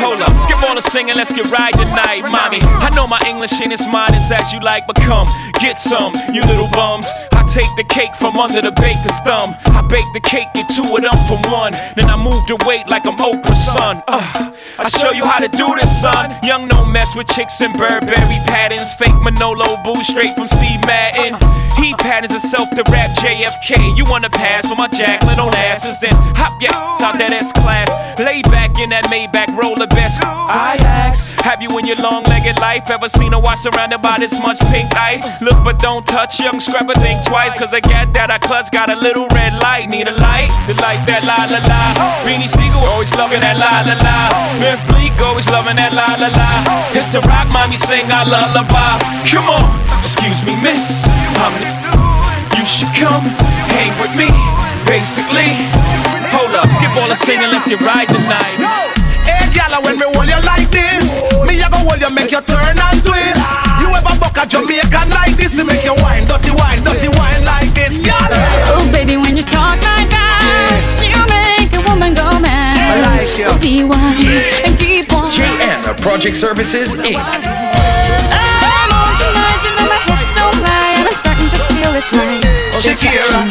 hold 0.00 0.24
up, 0.24 0.32
skip 0.40 0.64
on 0.64 0.78
a 0.78 0.82
singing, 0.82 1.14
let's 1.14 1.32
get 1.32 1.46
right 1.52 1.74
tonight, 1.76 2.24
mommy. 2.24 2.64
I 2.64 2.88
know 2.96 3.06
my 3.06 3.20
English 3.28 3.60
ain't 3.60 3.76
as 3.76 3.86
modest 3.86 4.32
as 4.32 4.52
you 4.52 4.60
like, 4.60 4.86
but 4.86 4.96
come, 4.96 5.28
get 5.60 5.78
some, 5.78 6.16
you 6.32 6.40
little 6.48 6.68
bums. 6.72 7.06
Take 7.48 7.74
the 7.76 7.84
cake 7.84 8.14
from 8.14 8.36
under 8.36 8.60
the 8.60 8.72
baker's 8.72 9.18
thumb. 9.24 9.56
I 9.72 9.80
bake 9.88 10.04
the 10.12 10.20
cake, 10.20 10.48
get 10.54 10.68
two 10.68 10.84
of 10.84 11.00
them 11.00 11.16
for 11.24 11.40
one. 11.48 11.72
Then 11.96 12.12
I 12.12 12.16
move 12.16 12.44
the 12.46 12.60
weight 12.68 12.86
like 12.88 13.06
I'm 13.06 13.16
Oprah's 13.16 13.64
son. 13.72 14.02
Uh, 14.06 14.52
I 14.78 14.88
show 14.88 15.12
you 15.12 15.24
how 15.24 15.40
to 15.40 15.48
do 15.48 15.66
this, 15.80 15.88
son. 16.00 16.36
Young 16.44 16.68
no 16.68 16.84
mess 16.84 17.16
with 17.16 17.26
chicks 17.26 17.60
and 17.60 17.72
Burberry 17.72 18.38
patterns. 18.44 18.92
Fake 18.94 19.16
Manolo 19.24 19.80
boo 19.82 19.96
straight 20.04 20.34
from 20.36 20.46
Steve 20.46 20.84
Madden. 20.84 21.40
He 21.80 21.94
patterns 21.94 22.32
himself 22.36 22.68
to 22.76 22.84
rap 22.92 23.10
JFK. 23.16 23.96
You 23.96 24.04
wanna 24.04 24.30
pass 24.30 24.68
for 24.68 24.76
my 24.76 24.88
Jacqueline 24.88 25.40
on 25.40 25.54
asses? 25.56 25.98
Then 26.00 26.12
hop 26.36 26.60
yeah, 26.60 26.76
out 27.00 27.16
that 27.16 27.32
S 27.32 27.52
class. 27.52 27.88
Lay 28.20 28.42
back 28.42 28.78
in 28.78 28.90
that 28.90 29.04
Maybach, 29.06 29.56
roll 29.56 29.74
the 29.74 29.86
best. 29.86 30.20
I 30.22 30.76
ask, 30.80 31.40
have 31.40 31.62
you 31.62 31.70
in 31.78 31.86
your 31.86 31.96
long 31.96 32.24
legged 32.24 32.58
life 32.60 32.90
ever 32.90 33.08
seen 33.08 33.32
a 33.32 33.40
watch 33.40 33.60
surrounded 33.60 34.02
by 34.02 34.18
this 34.18 34.36
much 34.42 34.58
pink 34.68 34.94
ice? 34.94 35.40
Look 35.40 35.62
but 35.64 35.78
don't 35.78 36.04
touch, 36.04 36.40
young 36.40 36.60
scrapper, 36.60 36.94
think 36.94 37.24
twice. 37.24 37.37
Cause 37.38 37.72
I 37.72 37.78
gat 37.78 38.10
that 38.18 38.34
I 38.34 38.38
clutch 38.42 38.70
got 38.74 38.90
a 38.90 38.98
little 38.98 39.30
red 39.30 39.54
light. 39.62 39.86
Need 39.86 40.10
a 40.10 40.14
light, 40.18 40.50
the 40.66 40.74
light 40.82 40.98
that 41.06 41.22
la 41.22 41.46
la 41.46 41.62
la. 41.70 41.82
Beanie 42.26 42.50
Sigel 42.50 42.82
always 42.90 43.14
loving 43.14 43.46
that 43.46 43.54
la 43.54 43.86
la 43.86 43.94
la. 43.94 44.18
Myth 44.58 44.82
Bleek 44.90 45.14
always 45.22 45.46
loving 45.46 45.78
that 45.78 45.94
la 45.94 46.18
la 46.18 46.34
la. 46.34 46.50
It's 46.98 47.14
the 47.14 47.22
rock 47.30 47.46
mommy 47.54 47.78
sing 47.78 48.10
our 48.10 48.26
lullaby. 48.26 48.98
Come 49.22 49.46
on, 49.46 49.70
excuse 50.02 50.42
me, 50.42 50.58
miss. 50.58 51.06
I'm 51.38 51.54
the 51.62 51.70
you 52.58 52.66
should 52.66 52.90
come 52.90 53.22
hang 53.70 53.94
with 54.02 54.10
me. 54.18 54.30
Basically, 54.82 55.54
hold 56.34 56.58
up, 56.58 56.66
skip 56.74 56.90
all 56.98 57.06
the 57.06 57.14
singing, 57.14 57.54
let's 57.54 57.70
get 57.70 57.78
right 57.86 58.06
tonight. 58.06 58.58
Hey, 59.22 59.46
gala, 59.54 59.78
when 59.82 59.94
me 59.94 60.10
hold 60.10 60.26
you 60.26 60.42
like 60.42 60.70
this, 60.74 61.14
me 61.46 61.58
a 61.62 61.70
go 61.70 61.86
hold 61.86 62.02
you, 62.02 62.10
make 62.10 62.34
you 62.34 62.42
turn 62.42 62.74
and 62.74 62.98
twist. 62.98 63.42
You 63.78 63.94
ever 63.94 64.14
buck 64.18 64.34
a 64.42 64.46
Jamaican 64.46 65.10
like 65.14 65.38
this, 65.38 65.54
to 65.58 65.62
make 65.62 65.86
you 65.86 65.94
wine, 66.02 66.26
dirty 66.26 66.50
wine, 66.50 66.82
dirty 66.82 67.06
wine 67.14 67.17
like 67.44 67.72
this. 67.74 68.00
Oh, 68.70 68.88
baby, 68.92 69.16
when 69.16 69.36
you 69.36 69.42
talk 69.42 69.78
like 69.82 70.08
that, 70.10 70.78
you 71.02 71.18
make 71.28 71.70
a 71.74 71.82
woman 71.88 72.14
go 72.14 72.26
mad. 72.40 72.76
I 72.78 72.94
like 73.18 73.32
you. 73.38 73.44
So 73.44 73.58
be 73.58 73.84
wise 73.84 74.46
and 74.64 74.78
keep 74.78 75.12
on. 75.12 75.30
JN 75.30 76.00
Project 76.00 76.36
Services 76.36 76.94
Inc. 76.96 77.18
I'm 77.18 78.90
on 78.92 79.12
tonight, 79.18 79.60
you 79.64 79.72
know 79.78 79.86
my 79.88 80.00
hips 80.08 80.30
don't 80.34 80.58
lie, 80.62 80.94
and 80.98 81.06
I'm 81.08 81.16
starting 81.18 81.50
to 81.50 81.58
feel 81.72 81.92
it's 81.94 82.12
right. 82.12 82.42
Oh, 82.42 82.78
All 82.78 82.82
the 82.82 82.94
Shakira, 82.94 83.22
attraction, 83.22 83.46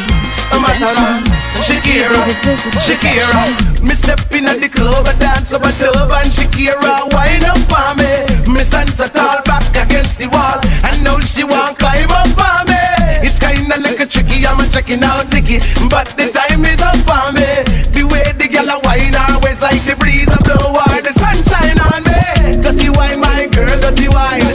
I'm 0.51 0.63
a 0.63 0.69
attention. 0.71 1.27
Shakira, 1.67 2.09
Baby, 2.13 2.35
this 2.43 2.65
is 2.67 2.75
Shakira. 2.79 3.83
Me 3.83 3.95
step 3.95 4.19
in 4.31 4.45
at 4.47 4.59
the 4.61 4.69
club, 4.69 5.05
I 5.07 5.13
dance 5.19 5.53
up 5.53 5.63
a 5.63 5.71
dub 5.79 6.11
and 6.11 6.31
Shakira 6.31 7.07
wind 7.13 7.43
up 7.43 7.59
on 7.71 7.97
me. 7.97 8.13
Me 8.51 8.63
stand 8.63 8.89
so 8.89 9.07
tall 9.07 9.41
back 9.43 9.67
against 9.75 10.17
the 10.19 10.27
wall, 10.29 10.59
and 10.87 11.03
now 11.03 11.19
she 11.21 11.43
want 11.43 11.77
climb 11.79 12.09
up 12.11 12.37
on 12.37 12.67
me. 12.67 12.76
It's 13.25 13.39
kinda 13.39 13.77
like 13.79 13.99
a 13.99 14.05
tricky, 14.05 14.45
I'm 14.45 14.59
checking 14.69 15.03
out 15.03 15.31
Nicky, 15.31 15.59
but 15.89 16.07
the 16.17 16.29
time 16.31 16.65
is 16.65 16.81
up 16.81 17.07
on 17.07 17.35
me. 17.35 17.49
The 17.95 18.03
way 18.05 18.31
the 18.37 18.47
girl 18.47 18.69
a 18.69 18.79
wine 18.83 19.15
always 19.15 19.61
like 19.61 19.83
the 19.85 19.95
breeze 19.95 20.29
of 20.29 20.43
the 20.43 20.57
wild, 20.75 21.03
the 21.03 21.13
sunshine 21.13 21.79
on 21.91 22.01
me. 22.03 22.61
Dirty 22.61 22.89
wine, 22.89 23.19
my 23.19 23.47
girl, 23.51 23.79
dirty 23.79 24.07
wine. 24.07 24.45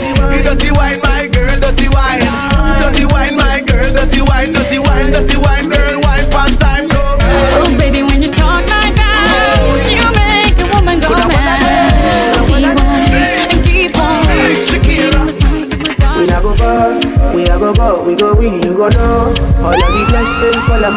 Dirty 0.43 0.71
wine, 0.71 0.99
my 1.03 1.27
girl, 1.27 1.59
dirty 1.59 1.89
wine. 1.89 2.23
Dirty 2.81 3.05
wine, 3.05 3.35
my 3.35 3.61
girl, 3.61 3.91
dirty 3.93 4.21
wine, 4.21 4.51
dirty 4.53 4.79
wine, 4.79 5.11
dirty 5.11 5.37
wine 5.37 5.62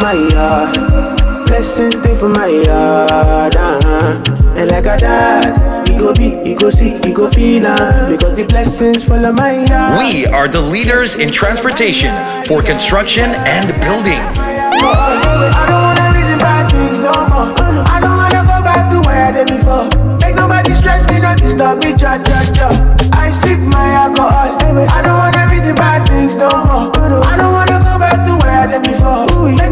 my 0.01 0.13
yard. 0.13 1.47
Blessings 1.47 1.95
stay 1.95 2.15
for 2.17 2.29
my 2.29 2.47
yard, 2.47 3.55
uh-huh. 3.55 4.23
And 4.55 4.71
like 4.71 4.85
a 4.85 4.97
dad, 4.97 5.87
we 5.87 5.97
go 5.97 6.13
be, 6.13 6.53
go 6.55 6.69
see, 6.69 6.99
go 7.13 7.29
feel 7.29 7.65
uh, 7.67 8.09
Because 8.09 8.35
the 8.35 8.45
blessings 8.45 9.03
fall 9.03 9.23
on 9.25 9.35
my 9.35 9.65
yard. 9.65 9.99
We 9.99 10.25
are 10.25 10.47
the 10.47 10.61
leaders 10.61 11.15
in 11.15 11.29
transportation 11.29 12.13
for 12.45 12.61
construction 12.61 13.31
and 13.47 13.67
building. 13.81 14.21
I 14.77 15.65
don't 15.69 15.81
wanna 15.81 16.17
reason 16.17 16.37
bad 16.39 16.69
things 16.71 16.99
no 16.99 17.13
more. 17.29 17.53
I 17.87 17.99
don't 17.99 18.17
wanna 18.17 18.43
go 18.45 18.57
back 18.63 18.91
to 18.91 19.01
where 19.07 19.25
I 19.27 19.31
did 19.31 19.47
before. 19.47 19.89
Make 20.19 20.35
nobody 20.35 20.73
stress 20.73 21.07
me, 21.11 21.19
not 21.19 21.37
disturb 21.37 21.83
me, 21.83 21.91
cha 21.97 22.17
cha 22.21 22.39
cha. 22.53 22.69
I 23.13 23.31
sip 23.31 23.59
my 23.59 23.89
alcohol. 23.93 24.57
I 24.61 25.01
don't 25.01 25.17
wanna 25.17 25.49
reason 25.51 25.75
bad 25.75 26.07
things 26.07 26.35
no 26.35 26.49
more. 26.49 26.91
I 27.23 27.37
don't 27.37 27.53
wanna 27.53 27.79
go 27.79 27.97
back 27.97 28.25
to 28.25 28.33
where 28.41 28.53
I 28.53 28.67
did 28.67 28.83
before. 28.83 29.25
Make 29.55 29.71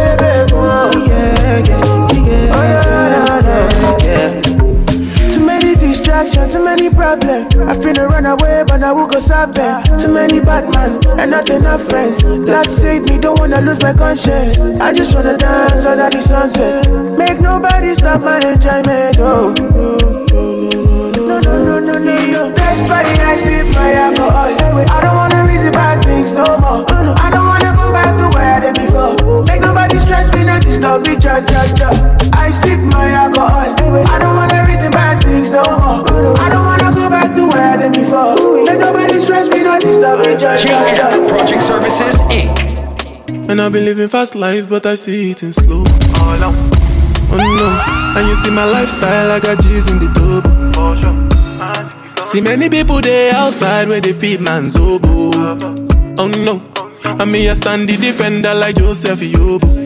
Too 6.29 6.63
many 6.63 6.89
problems. 6.89 7.55
I 7.55 7.75
finna 7.75 8.07
run 8.07 8.25
away, 8.25 8.63
but 8.67 8.83
I 8.83 8.91
will 8.91 9.07
go 9.07 9.19
solve 9.19 9.53
them. 9.53 9.83
Too 9.99 10.13
many 10.13 10.39
bad 10.39 10.71
man 10.73 11.01
and 11.19 11.31
not 11.31 11.49
enough 11.49 11.81
friends. 11.89 12.23
Lord 12.23 12.67
save 12.67 13.03
me, 13.09 13.17
don't 13.17 13.39
wanna 13.39 13.61
lose 13.61 13.81
my 13.81 13.93
conscience. 13.93 14.57
I 14.79 14.93
just 14.93 15.13
wanna 15.15 15.37
dance 15.37 15.85
under 15.85 16.09
the 16.09 16.21
sunset. 16.21 16.89
Make 17.17 17.39
nobody 17.39 17.95
stop 17.95 18.21
my 18.21 18.37
enjoyment. 18.37 19.17
Oh. 19.19 19.53
No, 21.31 21.39
no, 21.39 21.65
no, 21.65 21.79
no, 21.79 21.97
no, 21.97 22.25
no. 22.27 22.51
That's 22.51 22.81
why 22.89 23.03
I 23.03 23.37
sip 23.37 23.67
my 23.73 23.93
alcohol. 23.93 24.53
I 24.89 25.01
don't 25.01 25.15
wanna 25.15 25.45
reason 25.47 25.71
bad 25.71 26.03
things 26.03 26.33
no 26.33 26.40
I've 43.71 43.75
been 43.75 43.85
living 43.85 44.09
fast 44.09 44.35
life, 44.35 44.67
but 44.67 44.85
I 44.85 44.95
see 44.95 45.31
it 45.31 45.43
in 45.43 45.53
slow. 45.53 45.85
Oh 45.87 47.37
no, 47.39 48.19
and 48.19 48.27
you 48.27 48.35
see 48.35 48.49
my 48.49 48.65
lifestyle, 48.65 49.31
I 49.31 49.39
got 49.39 49.63
G's 49.63 49.89
in 49.89 49.97
the 49.97 50.11
double. 50.11 50.51
See 52.21 52.41
many 52.41 52.69
people 52.69 52.99
there 52.99 53.33
outside 53.33 53.87
where 53.87 54.01
they 54.01 54.11
feed 54.11 54.41
man's 54.41 54.75
oboe. 54.75 55.31
Oh 56.17 56.27
no, 56.43 56.61
and 57.17 57.31
me 57.31 57.49
I 57.49 57.53
stand 57.53 57.87
the 57.87 57.95
defender 57.95 58.53
like 58.53 58.75
Joseph 58.75 59.21
Yobo. 59.21 59.80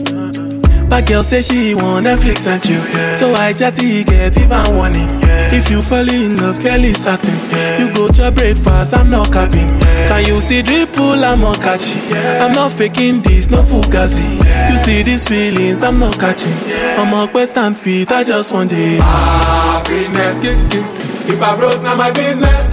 But 0.88 1.06
girl 1.06 1.22
say 1.24 1.42
she 1.42 1.74
want 1.74 2.06
Netflix 2.06 2.46
and 2.46 2.62
chill, 2.62 2.80
so 3.14 3.34
I 3.34 3.52
chatty 3.52 4.04
get 4.04 4.36
even 4.38 4.76
warning. 4.76 5.08
If 5.52 5.68
you 5.70 5.82
fall 5.82 6.08
in 6.08 6.36
love, 6.36 6.60
Kelly 6.60 6.92
satin. 6.92 7.34
You 7.80 7.90
go 7.92 8.08
to 8.08 8.30
breakfast, 8.30 8.94
I'm 8.94 9.10
not 9.10 9.32
capping. 9.32 9.68
Can 10.08 10.24
you 10.26 10.40
see 10.40 10.62
dripple? 10.62 11.22
I'm 11.24 11.40
not 11.40 11.60
catching. 11.60 12.00
I'm 12.40 12.52
not 12.52 12.70
faking 12.72 13.20
this, 13.22 13.50
no 13.50 13.62
fugazi. 13.62 14.38
You 14.70 14.76
see 14.76 15.02
these 15.02 15.26
feelings, 15.28 15.82
I'm 15.82 15.98
not 15.98 16.18
catching. 16.18 16.54
I'm 16.98 17.12
a 17.12 17.26
quest 17.30 17.56
and 17.58 17.76
feet, 17.76 18.10
I 18.12 18.22
just 18.24 18.52
want 18.52 18.72
it. 18.72 19.00
Happiness. 19.00 20.42
If 20.44 21.42
I 21.42 21.56
broke, 21.56 21.82
now 21.82 21.96
my 21.96 22.10
business. 22.12 22.70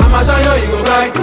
I'ma 0.00 0.22
show 0.22 0.38
you, 0.38 0.54
you 0.64 0.70
go 0.72 0.82
right. 0.84 1.16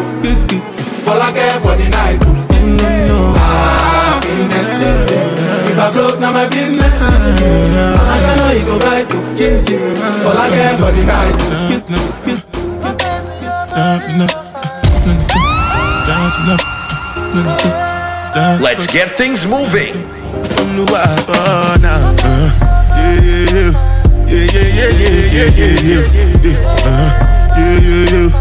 All 1.07 1.21
I 1.21 1.31
care 1.31 1.59
for 1.61 1.75
the 1.75 1.87
night. 1.89 2.19
Mm-hmm. 2.19 3.35
Happiness. 3.35 5.34
If 5.75 5.81
I 5.81 5.91
broke, 5.91 6.19
now 6.21 6.31
my 6.31 6.47
business. 6.47 7.01
I'ma 7.03 8.15
show 8.23 8.47
you, 8.47 8.59
you 8.59 8.65
go 8.65 8.79
right. 8.79 9.03
All 10.23 10.31
I 10.31 10.47
care 10.47 10.77
for 10.79 10.87
the 10.95 11.03
night. 11.03 11.35
Let's 18.61 18.87
get 18.87 19.11
things 19.11 19.45
moving. 19.45 19.91
From 20.55 20.77
the 20.77 20.85
wild, 20.89 21.25
oh, 21.27 21.75
now. 21.81 22.15
Uh, 22.23 22.47
yeah, 22.95 23.51
yeah, 23.51 23.75
yeah, 24.31 24.47
yeah, 24.47 24.95
yeah, 24.95 25.19
yeah, 25.35 25.51
yeah, 25.51 25.75
yeah, 25.75 26.07
yeah, 26.39 26.71
uh, 26.87 27.11
yeah, 27.57 27.83
yeah, 27.83 28.31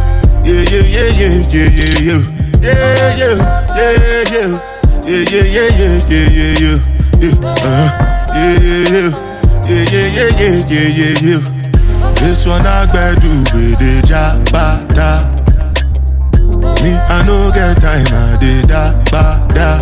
yeah, 0.44 0.62
yeah, 0.62 0.78
yeah, 0.78 1.10
yeah, 1.10 1.10
yeah, 1.10 1.10
yeah, 1.10 1.10
yeah, 1.10 1.10
yeah, 1.10 1.10
yeah, 1.10 1.10
yeah, 1.10 1.10
yeah, 1.10 1.18
yeah, 1.18 1.34
yeah, 1.34 1.58
yeah, 1.94 2.22
yeah, 2.22 2.80
yeah, 2.84 3.18
yeah, 3.18 3.34
uh, 3.34 3.58
yeah, 3.74 3.98
yeah, 4.30 4.54
yeah, 4.54 4.62
yeah, 5.04 5.42
yeah, 5.42 5.68
yeah, 5.74 5.98
yeah, 6.08 6.30
yeah, 6.30 6.58
yeah. 6.60 6.93
This 12.20 12.46
one 12.46 12.66
I 12.66 12.84
do 13.20 13.30
with 13.56 13.78
the 13.78 14.02
jabata. 14.04 15.24
Me, 16.82 16.92
I 16.92 17.24
no 17.24 17.50
get 17.54 17.80
time, 17.80 18.04
I 18.12 18.36
did 18.40 18.68
da 18.68 18.92
ba 19.10 19.40
da. 19.54 19.80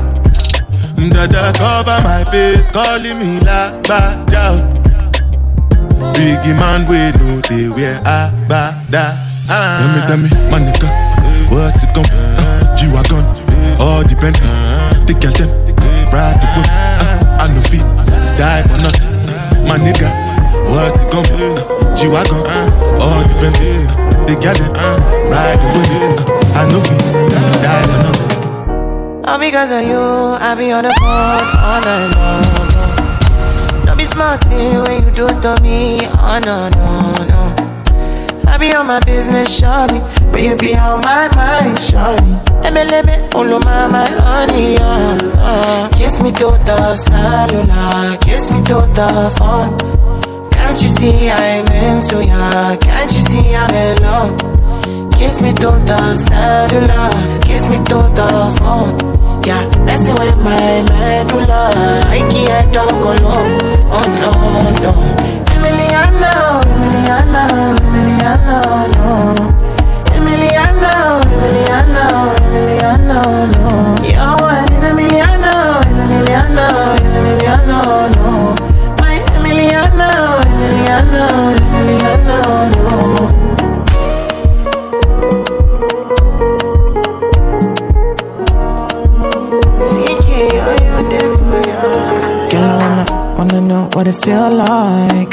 Dada 1.10 1.52
cover 1.58 1.98
my 2.04 2.22
face, 2.30 2.68
calling 2.68 3.18
me 3.18 3.40
la 3.40 3.70
ba 3.88 4.14
da. 4.30 4.54
Biggie 6.14 6.54
man, 6.54 6.86
we 6.86 7.10
know 7.18 7.40
they 7.48 7.68
wear 7.68 7.98
a 8.04 8.30
ba 8.48 8.74
da. 8.90 9.18
Tell 9.48 9.88
me, 9.90 10.00
tell 10.06 10.18
me, 10.18 10.28
my 10.50 10.58
nigga, 10.60 10.88
what's 11.50 11.82
it 11.82 11.90
come? 11.94 12.06
Uh, 12.06 12.76
G-Wagon, 12.76 13.24
all 13.80 14.02
depend. 14.02 14.36
The 15.06 15.14
girl 15.18 15.32
them, 15.32 15.50
ride 16.12 16.38
the 16.38 16.46
boat. 16.54 16.68
Uh, 16.70 17.11
I 17.42 17.48
no 17.48 17.60
fit, 17.62 17.82
die 18.38 18.62
for 18.62 18.78
nothing. 18.78 19.10
My 19.66 19.76
nigga, 19.76 20.06
what's 20.70 21.02
it 21.02 21.10
come? 21.10 21.26
Uh, 21.34 21.94
G-Wagon, 21.96 22.46
all 23.02 23.22
depend. 23.26 23.58
The 24.28 24.34
girl 24.38 24.54
them, 24.54 24.70
ride 25.26 25.58
the 25.58 25.68
boat. 25.74 25.90
Uh, 25.90 26.54
I 26.54 26.70
no 26.70 26.78
fit, 26.86 27.02
die 27.64 27.82
for 27.82 27.98
nothing. 28.06 29.24
All 29.26 29.38
because 29.40 29.72
of 29.72 29.82
you, 29.82 29.98
I 29.98 30.54
be 30.54 30.70
on 30.70 30.84
the 30.84 30.94
phone 31.00 31.46
all 31.66 31.80
night 31.82 32.14
long. 32.14 33.86
Don't 33.86 33.98
be 33.98 34.04
smart 34.04 34.44
when 34.46 35.04
you 35.04 35.10
do 35.10 35.26
it 35.26 35.42
to 35.42 35.60
me. 35.64 35.98
Oh 36.12 36.38
no, 36.44 36.68
no, 36.68 37.24
no. 37.26 37.31
I 38.46 38.58
be 38.58 38.74
on 38.74 38.86
my 38.86 39.00
business, 39.00 39.48
shawty. 39.60 39.98
But 40.30 40.42
you 40.42 40.56
be 40.56 40.74
on 40.76 41.00
my 41.00 41.28
mind, 41.36 41.76
shawty. 41.78 42.32
MLM, 42.64 43.34
all 43.34 43.52
of 43.54 43.64
my, 43.64 43.86
my 43.88 44.06
honey, 44.08 44.76
uh, 44.78 45.18
uh. 45.36 45.88
Kiss 45.96 46.20
me 46.22 46.30
to 46.32 46.48
the 46.64 46.94
cellular, 46.94 48.16
kiss 48.18 48.50
me 48.50 48.58
to 48.64 48.78
the 48.98 49.34
phone. 49.38 50.50
Can't 50.50 50.80
you 50.82 50.88
see 50.88 51.30
I'm 51.30 51.66
into 51.66 52.24
ya? 52.24 52.76
Can't 52.76 53.12
you 53.12 53.20
see 53.20 53.54
I'm 53.54 53.74
in 53.74 54.02
love? 54.02 55.12
Kiss 55.18 55.40
me 55.40 55.52
to 55.52 55.70
the 55.86 56.16
cellular, 56.16 57.40
kiss 57.40 57.68
me 57.68 57.76
to 57.76 57.98
the 58.18 58.56
phone. 58.58 59.42
Yeah, 59.44 59.68
messing 59.84 60.14
with 60.14 60.36
my 60.38 60.82
medulla. 60.88 61.70
I 62.06 62.18
can't 62.30 62.72
talk 62.72 62.90
alone. 62.92 63.58
Oh 63.90 64.06
no, 64.22 64.32
no. 64.82 65.41
Emiliano, 65.62 66.60
Emiliano, 66.74 67.42
Emiliano, 67.86 68.58
no. 68.96 69.34
Emiliano, 70.16 71.20
Emiliano, 71.32 72.04
Emiliano, 72.46 73.20
no. 73.54 73.70
Yo, 74.02 74.28
an 74.48 74.66
Emiliano, 74.88 75.54
Emiliano, 75.86 76.66
Emiliano, 77.06 77.78
no. 78.16 78.54
My 79.00 79.16
Emiliano, 79.36 80.10
Emiliano, 80.50 81.24
Emiliano, 81.78 82.38
no. 82.74 82.92
Girl, 92.50 92.64
I 92.64 92.76
wanna, 92.76 93.34
wanna 93.38 93.60
know 93.62 93.88
what 93.94 94.06
it 94.06 94.22
feel 94.22 94.50
like, 94.50 95.32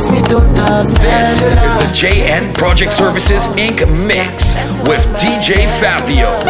This 0.00 0.08
is 0.08 1.40
the 1.76 1.90
JN 1.92 2.54
Project 2.54 2.92
Services 2.92 3.46
Inc. 3.48 3.84
mix 4.06 4.54
with 4.88 5.04
DJ 5.20 5.68
Fabio. 5.78 6.40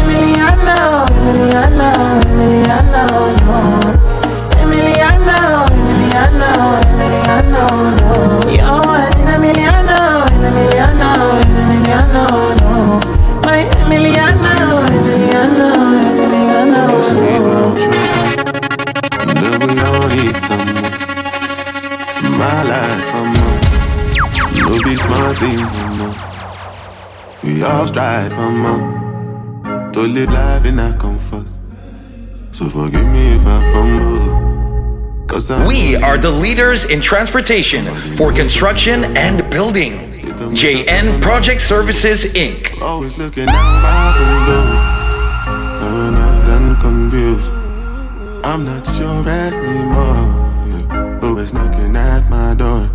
Emiliano, 0.00 1.04
Emiliano, 1.04 1.90
Emiliano, 2.24 3.04
no. 3.44 3.56
Emiliano, 4.62 5.66
we 20.36 20.42
all 20.42 20.42
need 20.42 20.42
some 20.42 20.66
more. 20.66 20.90
My 22.38 22.62
life, 22.62 23.14
I'm 23.14 23.36
on. 23.36 23.60
No 24.56 24.78
be 24.82 24.94
smart 24.94 25.36
thing, 25.38 25.58
you 25.58 25.88
know. 25.98 26.14
We 27.42 27.62
all 27.62 27.86
strive 27.86 28.32
for 28.32 28.50
more. 28.50 29.92
To 29.92 30.00
live 30.00 30.30
life 30.30 30.66
in 30.66 30.78
our 30.78 30.96
comfort. 30.96 31.46
So 32.52 32.68
forgive 32.68 33.06
me 33.06 33.34
if 33.34 33.46
I 33.46 33.72
fumble. 33.72 34.46
We 35.66 35.96
are 35.96 36.16
the 36.18 36.30
leaders 36.30 36.84
in 36.86 37.00
transportation 37.00 37.84
for 38.16 38.32
construction 38.32 39.04
and 39.16 39.48
building. 39.50 39.92
JN 40.54 41.20
Project 41.20 41.60
Services 41.60 42.24
Inc. 42.34 42.72
I'm 48.48 48.64
not 48.64 48.86
sure 48.86 49.28
anymore. 49.28 50.46
who 51.20 51.38
is 51.38 51.52
knocking 51.52 51.96
at 51.96 52.30
my 52.30 52.54
door. 52.54 52.88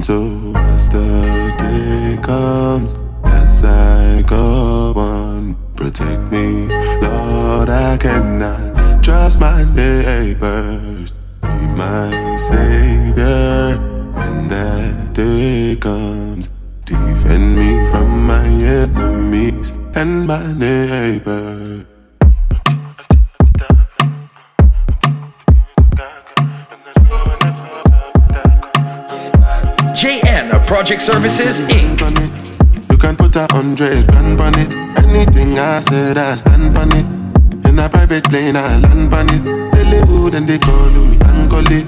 So 0.00 0.52
as 0.56 0.88
the 0.88 1.10
day 1.58 2.22
comes, 2.22 2.94
as 3.24 3.64
I 3.64 4.22
go 4.22 4.94
on, 4.94 5.56
protect 5.74 6.30
me, 6.30 6.68
Lord. 7.02 7.68
I 7.68 7.96
cannot 7.98 9.02
trust 9.02 9.40
my 9.40 9.64
neighbors. 9.74 11.12
Be 11.42 11.56
my 11.76 12.36
savior 12.36 13.76
when 14.14 14.48
that 14.48 15.12
day 15.12 15.76
comes. 15.80 16.48
Defend 16.84 17.58
me 17.58 17.70
from 17.90 18.26
my 18.26 18.46
enemies 18.46 19.72
and 19.96 20.26
my 20.26 20.52
neighbor. 20.54 21.69
Project 30.80 31.02
Services 31.02 31.60
Inc. 31.68 32.00
You 32.90 32.96
can 32.96 33.14
put 33.14 33.36
a 33.36 33.46
hundred 33.50 34.06
grand 34.06 34.40
on 34.40 34.58
it. 34.58 34.74
Anything 34.96 35.58
I 35.58 35.78
said, 35.78 36.16
I 36.16 36.34
stand 36.36 36.74
on 36.74 36.88
it. 36.96 37.68
In 37.68 37.78
a 37.78 37.86
private 37.86 38.32
lane, 38.32 38.56
I 38.56 38.78
land 38.78 39.12
on 39.12 39.28
it. 39.28 39.44
Live 39.44 40.32
and 40.32 40.48
they 40.48 40.56
call 40.56 40.88
me 40.88 41.16
Bangoli. 41.18 41.84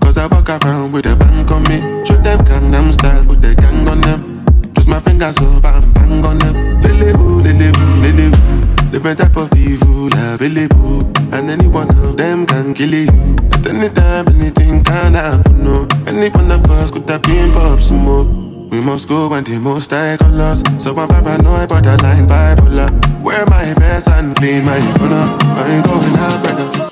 Cause 0.00 0.18
I 0.18 0.26
walk 0.26 0.48
around 0.48 0.90
with 0.90 1.06
a 1.06 1.14
bank 1.14 1.52
on 1.52 1.62
me. 1.68 2.04
Shoot 2.04 2.24
them 2.24 2.40
Gangnam 2.40 2.92
style 2.92 3.24
with 3.26 3.42
the 3.42 3.54
gang 3.54 3.86
on 3.86 4.00
them. 4.00 4.44
Twist 4.74 4.88
my 4.88 4.98
fingers 4.98 5.38
up 5.38 5.64
and 5.64 5.94
bang 5.94 6.24
on 6.24 6.38
them. 6.40 6.82
Lily 6.82 7.12
woo, 7.12 7.40
lily 7.42 7.70
woo, 7.70 7.94
lily. 8.02 8.61
Different 8.92 9.20
type 9.20 9.36
of 9.38 9.48
evil 9.56 10.10
available. 10.12 11.00
And 11.32 11.48
any 11.48 11.66
one 11.66 11.88
of 11.88 12.18
them 12.18 12.44
can 12.44 12.74
kill 12.74 12.92
you. 12.92 13.08
At 13.54 13.66
any 13.66 13.88
time, 13.88 14.28
anything 14.28 14.84
can 14.84 15.14
happen. 15.14 15.64
No, 15.64 15.88
any 16.06 16.28
one 16.28 16.50
of 16.50 16.70
us 16.70 16.90
could 16.90 17.08
have 17.08 17.22
been 17.22 17.50
pop 17.52 17.80
smoke. 17.80 18.28
We 18.70 18.82
must 18.82 19.08
go 19.08 19.32
and 19.32 19.46
the 19.46 19.58
most 19.58 19.92
high 19.92 20.18
colors. 20.18 20.62
So 20.78 20.94
I'm 20.94 21.08
paranoid, 21.08 21.70
borderline 21.70 22.26
bipolar. 22.26 22.90
Uh. 22.90 23.22
Wear 23.22 23.46
my 23.48 23.72
vest 23.80 24.08
and 24.08 24.36
clean 24.36 24.66
my 24.66 24.78
corner. 24.98 25.24
I 25.56 25.72
ain't 25.72 25.86
going 25.86 26.16
out, 26.18 26.42
brother. 26.44 26.90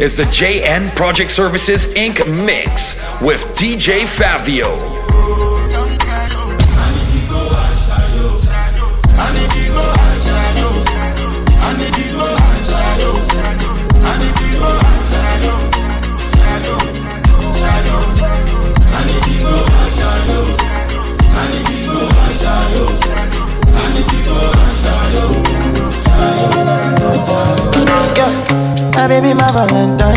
Is 0.00 0.16
the 0.16 0.24
JN 0.24 0.94
Project 0.96 1.30
Services 1.30 1.86
Inc. 1.94 2.18
mix 2.44 2.94
with 3.22 3.44
DJ 3.56 4.06
Fabio. 4.06 5.03
Baby, 29.06 29.34
my 29.34 29.52
Valentine. 29.52 30.16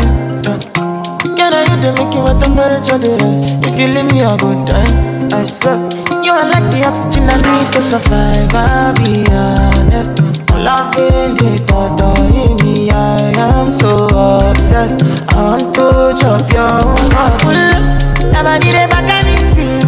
Can 1.36 1.52
I 1.52 1.60
you 1.68 1.76
to 1.82 1.92
make 1.92 2.14
you 2.14 2.24
a 2.24 2.32
temperature 2.40 2.96
rise? 2.96 3.44
If 3.68 3.78
you 3.78 3.88
leave 3.88 4.10
me, 4.10 4.22
I'll 4.22 4.36
go 4.38 4.64
die. 4.64 5.28
I 5.30 5.44
swear. 5.44 5.76
You 6.24 6.32
are 6.32 6.48
like 6.48 6.64
the 6.72 6.84
oxygen 6.88 7.28
I 7.28 7.36
need 7.36 7.68
to 7.74 7.82
survive. 7.82 8.48
I'll 8.54 8.94
be 8.96 9.28
honest. 9.28 10.18
I'm 10.50 10.64
loving 10.64 11.36
they 11.36 11.58
thought 11.68 12.00
of 12.00 12.64
me. 12.64 12.88
I 12.90 13.32
am 13.36 13.68
so 13.68 14.08
obsessed. 14.50 15.04
I 15.32 15.42
want 15.42 15.74
to 15.76 16.16
chop 16.18 16.50
your 16.50 16.64
own 16.64 17.10
heart. 17.12 17.42
Pull 17.42 17.54
I 17.54 18.58
need 18.64 18.74
a 18.74 18.88
back 18.88 19.04
and 19.04 19.28
it's 19.28 19.52
real. 19.54 19.84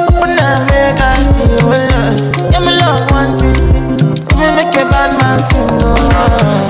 Open 0.00 0.40
up, 0.40 0.64
make 0.72 0.98
us 0.98 1.28
feel 1.36 1.68
love. 1.68 2.16
Yeah, 2.50 2.60
my 2.64 2.72
love, 2.80 3.04
one, 3.10 3.36
two, 3.38 3.52
three. 3.52 3.84
Make 4.56 4.74
a 4.80 4.88
bad 4.88 5.12
man 5.20 5.38
feel. 5.52 6.63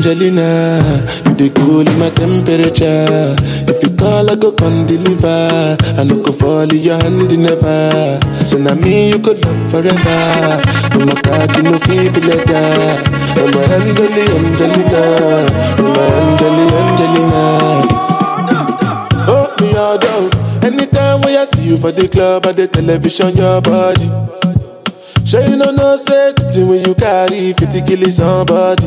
Angelina, 0.00 0.80
you 1.26 1.34
the 1.34 1.50
cool 1.54 1.86
in 1.86 1.98
my 1.98 2.08
temperature. 2.10 3.69
You 4.20 4.28
I 4.28 4.36
go 4.36 4.52
come 4.52 4.84
deliver. 4.86 5.76
I 5.96 6.04
no 6.04 6.22
go 6.22 6.30
fall 6.30 6.68
in 6.68 6.76
your 6.76 7.00
hand 7.00 7.32
never. 7.40 8.20
So 8.44 8.58
now 8.58 8.74
me 8.74 9.08
you 9.08 9.18
could 9.18 9.42
love 9.42 9.70
forever. 9.70 10.60
I'm 10.92 11.08
a 11.08 11.14
cocky 11.24 11.62
no 11.62 11.78
feeble 11.88 12.20
letter. 12.28 13.00
I'm 13.40 13.48
a 13.48 13.62
Angeli, 13.80 14.28
Angelina, 14.36 15.48
I'm 15.80 15.96
a 15.96 16.04
Angeli, 16.20 16.64
Angelina. 16.68 17.44
Oh 19.24 19.48
me 19.58 19.72
all 19.74 19.96
down. 19.96 20.28
Anytime 20.68 21.22
when 21.22 21.38
I 21.38 21.44
see 21.44 21.62
you 21.62 21.78
for 21.78 21.90
the 21.90 22.06
club 22.06 22.44
or 22.44 22.52
the 22.52 22.66
television, 22.68 23.34
your 23.34 23.62
body. 23.62 24.04
Sure 25.24 25.40
you 25.48 25.56
know 25.56 25.70
no 25.70 25.96
safety 25.96 26.62
when 26.64 26.84
you 26.84 26.94
carry 26.94 27.54
50 27.54 27.80
kill 27.88 28.10
somebody. 28.10 28.84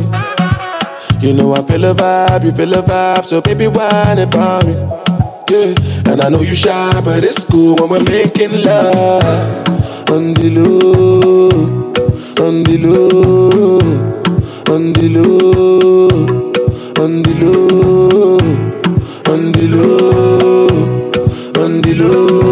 You 1.25 1.33
know 1.33 1.55
I 1.55 1.63
feel 1.63 1.85
a 1.85 1.95
vibe, 1.95 2.45
you 2.45 2.51
feel 2.51 2.73
a 2.75 2.83
vibe, 2.83 3.25
so 3.25 3.41
baby 3.41 3.65
whine 3.65 4.19
about 4.19 4.67
me. 4.67 5.02
And 5.51 6.21
I 6.21 6.29
know 6.29 6.41
you 6.41 6.55
shy, 6.55 7.01
but 7.03 7.23
it's 7.23 7.43
cool 7.43 7.75
when 7.75 7.89
we're 7.89 8.03
making 8.03 8.63
love. 8.63 9.23
On 10.09 10.33
the 10.33 10.49
low, 10.55 11.49
on 12.45 12.63
the 12.63 12.77
low, 12.77 13.79
on 14.73 14.93
the 14.93 15.09
low, 15.09 15.83
on 17.03 17.21
the 17.23 17.33
low, 17.41 18.37
on 19.31 19.51
the 19.51 19.67
low, 19.67 21.11
on 21.61 21.81
the 21.81 21.93
low, 21.95 22.42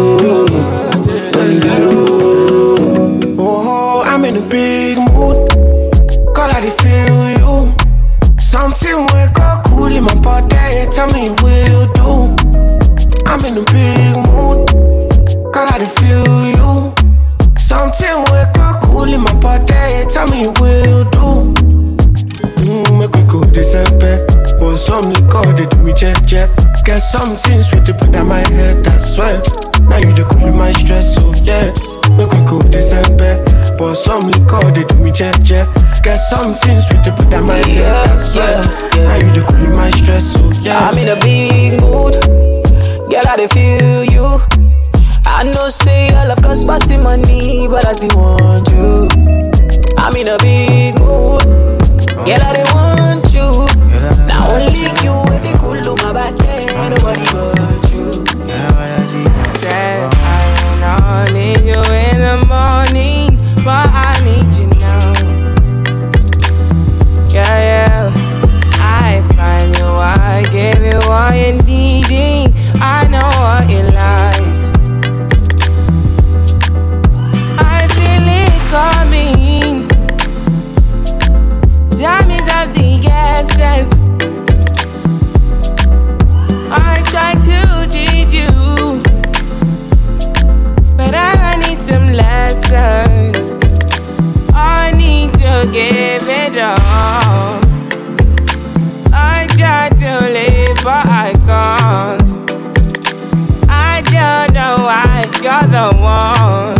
the 105.70 105.88
one. 106.00 106.74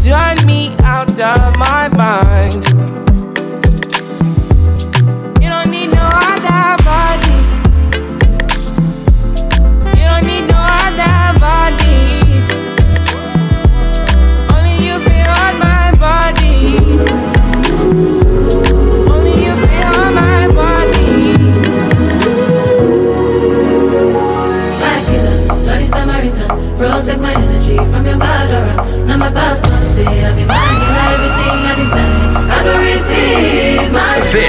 Turn 0.00 0.46
me 0.46 0.74
out 0.82 1.10
of 1.10 1.58
my 1.58 1.88
mind. 1.96 2.25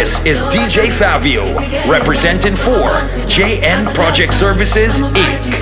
This 0.08 0.26
is 0.26 0.42
DJ 0.44 0.88
Favio, 0.88 1.54
representing 1.86 2.56
for 2.56 2.88
JN 3.28 3.94
Project 3.94 4.32
Services 4.32 5.02
Inc. 5.02 5.58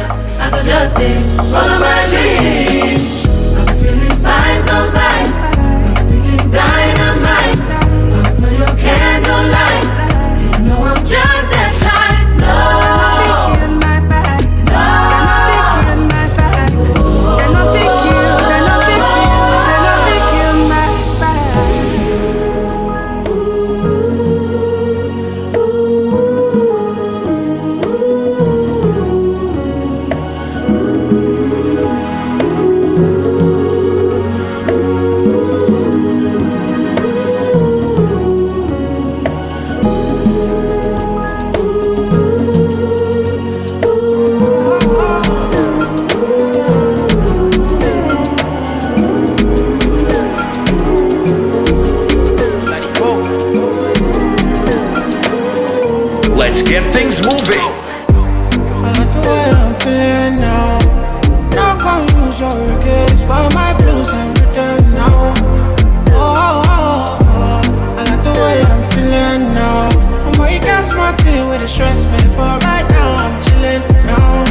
get 56.66 56.84
things 56.92 57.22
moving. 57.22 57.60
I 58.86 58.90
like 58.98 59.12
the 59.14 59.22
way 59.22 59.46
I'm 59.62 59.74
feeling 59.82 60.42
now. 60.42 60.80
Now 61.54 61.78
use 62.26 62.40
your 62.40 62.52
regrets 62.52 63.22
but 63.24 63.54
my 63.54 63.74
blues 63.78 64.10
and 64.14 64.30
return 64.40 64.82
now. 64.94 65.34
Oh, 66.10 66.64
oh, 66.68 67.20
oh, 67.22 67.98
I 67.98 68.04
like 68.10 68.24
the 68.24 68.34
way 68.34 68.58
I'm 68.72 68.84
feeling 68.92 69.54
now. 69.54 69.90
I'm 70.26 70.40
waking 70.42 70.62
up, 70.62 70.66
gas 70.66 70.94
my 70.94 71.12
with 71.50 71.62
the 71.62 71.68
stress, 71.68 72.06
man. 72.06 72.20
for 72.36 72.54
right 72.66 72.88
now 72.90 73.10
I'm 73.24 73.36
chilling 73.44 73.84
now. 74.06 74.44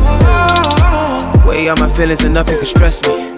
Oh, 0.00 0.18
oh, 0.36 1.44
oh. 1.44 1.48
Way 1.48 1.68
out 1.68 1.80
my 1.80 1.88
feelings 1.88 2.24
and 2.24 2.34
nothing 2.34 2.56
can 2.56 2.66
stress 2.66 3.06
me. 3.06 3.37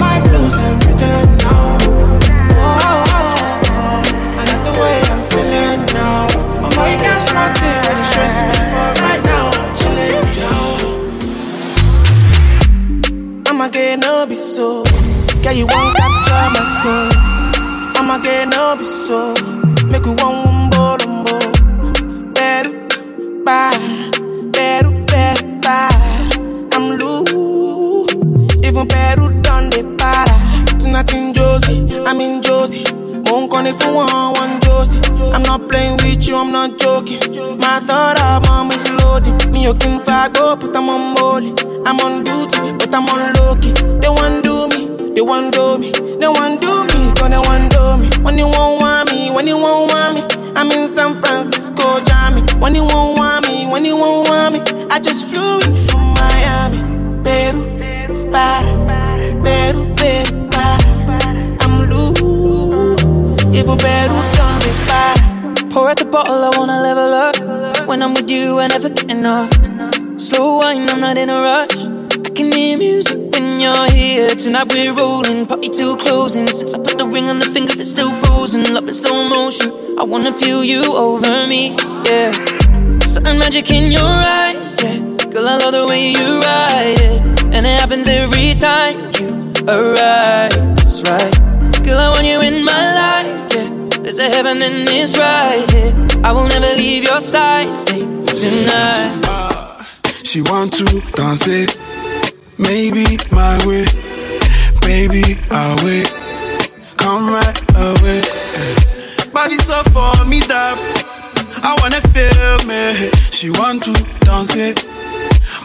My 0.00 0.20
blues 0.20 0.56
now. 0.58 1.76
Oh. 2.60 2.98
I 4.38 4.42
like 4.48 4.62
the 4.64 4.72
way 4.80 4.96
I'm 5.12 5.22
feeling 5.30 5.80
now. 5.94 6.26
Mama, 6.62 6.82
you 6.90 6.98
got 6.98 7.18
smart 7.18 7.56
you 7.58 8.04
stress 8.04 8.42
me, 8.42 8.56
but 8.72 9.00
right 9.00 9.22
now 9.24 9.50
I'm 9.52 9.70
chilling 9.78 10.26
now. 10.38 10.76
I'ma 13.50 13.68
get 13.68 13.98
no 14.00 14.26
be 14.26 14.34
so. 14.34 14.84
Girl, 15.42 15.52
you 15.52 15.66
won't 15.66 15.96
capture 15.96 16.48
my 16.54 16.62
soul. 16.80 17.08
I'ma 17.98 18.18
get 18.18 18.48
no 18.48 18.76
be 18.78 18.84
so. 18.84 19.34
Make 19.86 20.04
we 20.04 20.12
one 20.22 20.44
wumbo 20.44 20.96
lumbo. 21.00 21.38
Better, 22.34 22.72
bye. 23.44 23.78
Better, 24.52 24.90
better. 25.06 25.88
I'm 26.74 26.98
loose. 26.98 27.37
Even 28.78 28.86
better 28.86 29.28
done 29.42 29.70
the 29.70 29.82
para. 29.98 30.38
In 31.14 31.34
Josie, 31.34 31.82
I'm 32.06 32.20
in 32.20 32.40
Josie. 32.40 32.84
Won't 33.26 33.50
call 33.50 33.66
if 33.66 33.74
you 33.82 33.92
want 33.92 34.38
one 34.38 34.60
Josie. 34.60 35.00
I'm 35.34 35.42
not 35.42 35.68
playing 35.68 35.96
with 35.98 36.26
you, 36.28 36.36
I'm 36.36 36.52
not 36.52 36.78
joking. 36.78 37.18
My 37.58 37.80
thought 37.80 38.18
of 38.22 38.46
mom 38.46 38.70
is 38.70 38.86
loaded. 39.02 39.50
Me, 39.50 39.64
you 39.64 39.74
can 39.74 39.98
fag 40.00 40.36
up, 40.38 40.60
but 40.60 40.76
I'm 40.76 40.88
on 40.88 41.14
molly. 41.14 41.54
I'm 41.86 41.98
on 41.98 42.22
duty, 42.22 42.72
but 42.78 42.94
I'm 42.94 43.08
on 43.10 43.34
low. 43.34 43.54
They 43.98 44.08
want 44.08 44.44
do 44.44 44.68
me, 44.70 45.10
they 45.14 45.22
want 45.22 45.54
do 45.54 45.78
me, 45.78 45.90
they 45.90 46.28
want 46.28 46.60
do 46.62 46.70
me, 46.86 47.10
cause 47.18 47.30
they 47.30 47.38
want 47.38 47.72
do 47.72 47.96
me. 47.98 48.10
When 48.22 48.38
you 48.38 48.46
won't 48.46 48.80
want 48.80 49.10
me, 49.10 49.30
when 49.30 49.48
you 49.48 49.58
won't 49.58 49.90
want 49.90 50.14
me, 50.14 50.22
I'm 50.54 50.70
in 50.70 50.86
San 50.86 51.18
Francisco, 51.18 51.98
Jammy. 52.06 52.42
When 52.62 52.76
you 52.76 52.86
won't 52.86 53.18
want 53.18 53.46
me, 53.48 53.66
when 53.66 53.84
you 53.84 53.96
won't 53.96 54.28
want 54.28 54.54
me, 54.54 54.86
I 54.90 55.00
just 55.00 55.26
flew 55.26 55.58
in 55.66 55.87
even 63.68 63.78
Peru 63.78 64.16
done 64.36 64.58
me 64.64 64.72
para. 64.86 65.70
Pour 65.70 65.88
out 65.90 65.98
the 65.98 66.06
bottle, 66.06 66.44
I 66.44 66.50
wanna 66.56 66.80
level 66.80 67.12
up. 67.12 67.86
When 67.86 68.02
I'm 68.02 68.14
with 68.14 68.30
you, 68.30 68.58
I 68.58 68.68
never 68.68 68.88
get 68.88 69.10
enough. 69.10 69.52
Slow 70.16 70.58
wine, 70.58 70.88
I'm 70.88 71.00
not 71.00 71.18
in 71.18 71.28
a 71.28 71.40
rush. 71.40 71.76
I 72.26 72.30
can 72.30 72.50
hear 72.52 72.78
music 72.78 73.18
when 73.32 73.60
you're 73.60 73.90
here. 73.90 74.30
Tonight 74.34 74.72
we're 74.72 74.92
rolling, 74.92 75.46
party 75.46 75.68
till 75.68 75.96
closing. 75.96 76.46
Since 76.46 76.74
I 76.74 76.78
put 76.78 76.98
the 76.98 77.06
ring 77.06 77.28
on 77.28 77.38
the 77.38 77.46
finger, 77.46 77.74
it's 77.76 77.90
still 77.90 78.10
frozen. 78.22 78.62
Love 78.72 78.88
in 78.88 78.94
slow 78.94 79.28
motion. 79.28 79.70
I 79.98 80.04
wanna 80.04 80.32
feel 80.32 80.64
you 80.64 80.82
over 80.96 81.46
me, 81.46 81.76
yeah. 82.06 82.32
Certain 83.06 83.38
magic 83.38 83.70
in 83.70 83.92
your 83.92 84.14
eyes, 84.44 84.76
yeah. 84.82 84.98
Girl, 85.30 85.46
I 85.46 85.58
love 85.58 85.72
the 85.72 85.86
way 85.86 86.10
you 86.10 86.40
ride 86.40 87.00
it, 87.08 87.20
and 87.54 87.66
it 87.66 87.80
happens 87.80 88.08
every 88.08 88.54
time 88.54 88.96
you 89.18 89.28
arrive. 89.68 90.56
That's 90.76 91.02
right. 91.02 91.34
Girl, 91.84 91.98
I 91.98 92.08
want 92.10 92.26
you 92.26 92.40
in 92.40 92.64
my 92.64 92.82
life. 93.00 93.47
There's 94.08 94.20
a 94.20 94.30
heaven 94.30 94.62
and 94.62 94.88
it's 94.88 95.18
right 95.18 95.70
here. 95.70 95.92
I 96.24 96.32
will 96.32 96.48
never 96.48 96.74
leave 96.74 97.04
your 97.04 97.20
side. 97.20 97.70
Stay 97.70 98.00
tonight. 98.00 99.20
Ah, 99.28 99.86
she 100.24 100.40
want 100.40 100.72
to 100.78 101.02
dance 101.12 101.46
it, 101.46 101.78
maybe 102.56 103.18
my 103.30 103.58
way, 103.66 103.84
baby 104.80 105.38
I'll 105.50 105.76
wait. 105.84 106.08
Come 106.96 107.28
right 107.28 107.60
away. 107.76 108.22
Body 109.30 109.58
so 109.58 109.82
for 109.92 110.24
me 110.24 110.40
that 110.48 110.78
I 111.62 111.76
wanna 111.82 112.00
feel 112.08 112.66
me. 112.66 113.10
She 113.30 113.50
want 113.60 113.82
to 113.82 113.92
dance 114.20 114.56
it, 114.56 114.88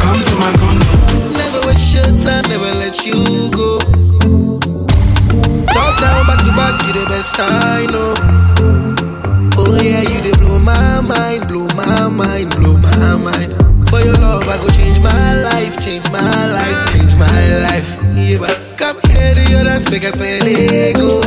Come 0.00 0.22
to 0.22 0.34
my 0.40 0.52
condo. 0.60 0.94
Never 1.36 1.60
waste 1.66 1.94
your 1.94 2.08
time, 2.16 2.44
never 2.48 2.70
let 2.80 3.04
you 3.04 3.50
go. 3.52 3.78
Top 5.68 5.94
down, 6.00 6.26
back 6.26 6.40
to 6.44 6.52
back, 6.56 6.74
you 6.86 6.92
the 6.94 7.04
best 7.08 7.36
I 7.38 7.86
know. 7.92 8.14
Oh 9.58 9.76
yeah, 9.82 10.02
you 10.02 10.20
they 10.22 10.32
blow 10.38 10.58
my 10.58 11.00
mind, 11.00 11.48
blow 11.48 11.66
my 11.76 12.08
mind, 12.08 12.50
blow 12.56 12.76
my 12.76 13.16
mind. 13.16 13.54
For 13.88 14.00
your 14.00 14.14
love, 14.14 14.48
I 14.48 14.56
go 14.58 14.68
change 14.70 14.98
my 15.00 15.42
life, 15.42 15.78
change 15.80 16.10
my 16.10 16.46
life, 16.52 16.92
change 16.92 17.14
my 17.16 17.48
life. 17.62 17.96
Yeah, 18.16 18.38
but 18.38 18.56
come 18.76 18.98
here 19.10 19.34
to 19.34 19.50
your 19.50 19.64
dance, 19.64 19.90
make 19.90 20.04
us 20.04 20.14
spend 20.14 20.44
ego. 20.44 21.17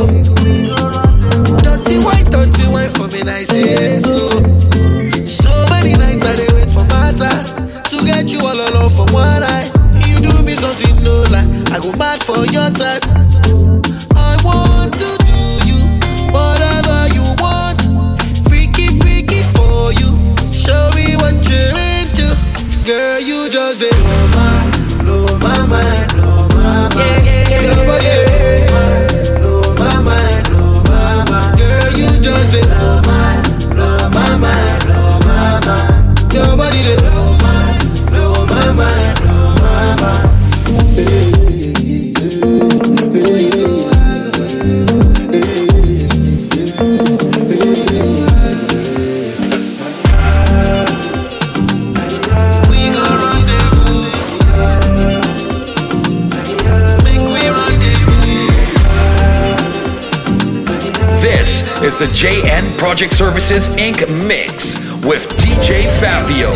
Project 62.82 63.14
Services 63.14 63.68
Inc. 63.78 64.02
mix 64.28 64.76
with 65.06 65.28
DJ 65.38 65.84
Favio. 66.02 66.52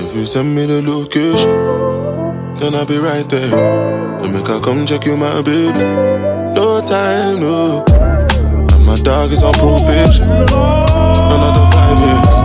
If 0.00 0.14
you 0.16 0.24
send 0.24 0.54
me 0.54 0.64
the 0.64 0.80
location, 0.80 1.50
then 2.56 2.74
I'll 2.74 2.86
be 2.86 2.96
right 2.96 3.28
there. 3.28 3.50
Then 4.20 4.32
make 4.32 4.48
I 4.48 4.58
come 4.60 4.86
check 4.86 5.04
you, 5.04 5.18
my 5.18 5.42
baby. 5.42 5.84
No 6.56 6.80
time, 6.80 7.40
no. 7.40 7.84
And 8.72 8.86
my 8.86 8.96
dog 9.04 9.32
is 9.32 9.42
on 9.42 9.52
probation. 9.52 10.24
Another 10.24 11.64
five 11.68 11.98
years. 12.08 12.36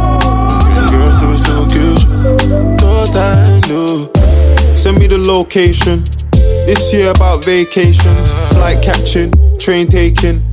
No 0.50 0.60
green 0.60 0.88
girls 0.92 1.16
to 1.22 1.28
his 1.32 1.44
location. 1.48 2.76
No 2.84 3.06
time, 3.16 3.62
no. 3.72 4.76
Send 4.76 5.00
me 5.00 5.08
the 5.08 5.18
location. 5.18 6.04
This 6.68 6.94
year 6.94 7.12
about 7.12 7.46
vacations, 7.46 8.50
Flight 8.52 8.84
catching. 8.84 9.32
train 9.58 9.88
taking. 9.88 10.53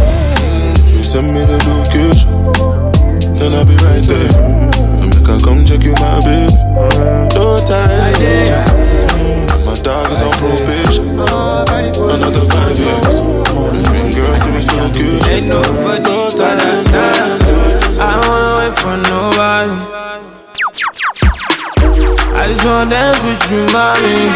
Send 1.11 1.27
me 1.33 1.43
the 1.43 1.59
location, 1.67 2.31
then 3.35 3.51
I'll 3.51 3.67
be 3.67 3.75
right 3.83 3.99
there. 4.07 4.31
I 4.95 5.11
make 5.11 5.27
her 5.27 5.39
come 5.43 5.65
check 5.67 5.83
you, 5.83 5.91
my 5.99 6.23
babe. 6.23 6.55
No 7.35 7.59
time. 7.67 8.15
And 9.51 9.65
my 9.67 9.75
dog 9.83 10.07
is 10.07 10.23
on 10.23 10.31
probation. 10.39 11.19
Another 11.19 12.47
five 12.47 12.79
years. 12.79 13.27
Bring 13.91 14.15
girls 14.15 14.39
to 14.39 14.55
his 14.55 14.71
location. 14.71 15.51
No 15.51 15.59
time. 16.31 16.87
I 17.99 18.15
don't 18.15 18.31
wanna 18.31 18.55
wait 18.63 18.71
for 18.79 18.95
nobody. 19.11 19.75
I 22.39 22.47
just 22.47 22.63
wanna 22.63 22.89
dance 22.89 23.19
with 23.19 23.51
you, 23.51 23.67
mommy. 23.75 24.31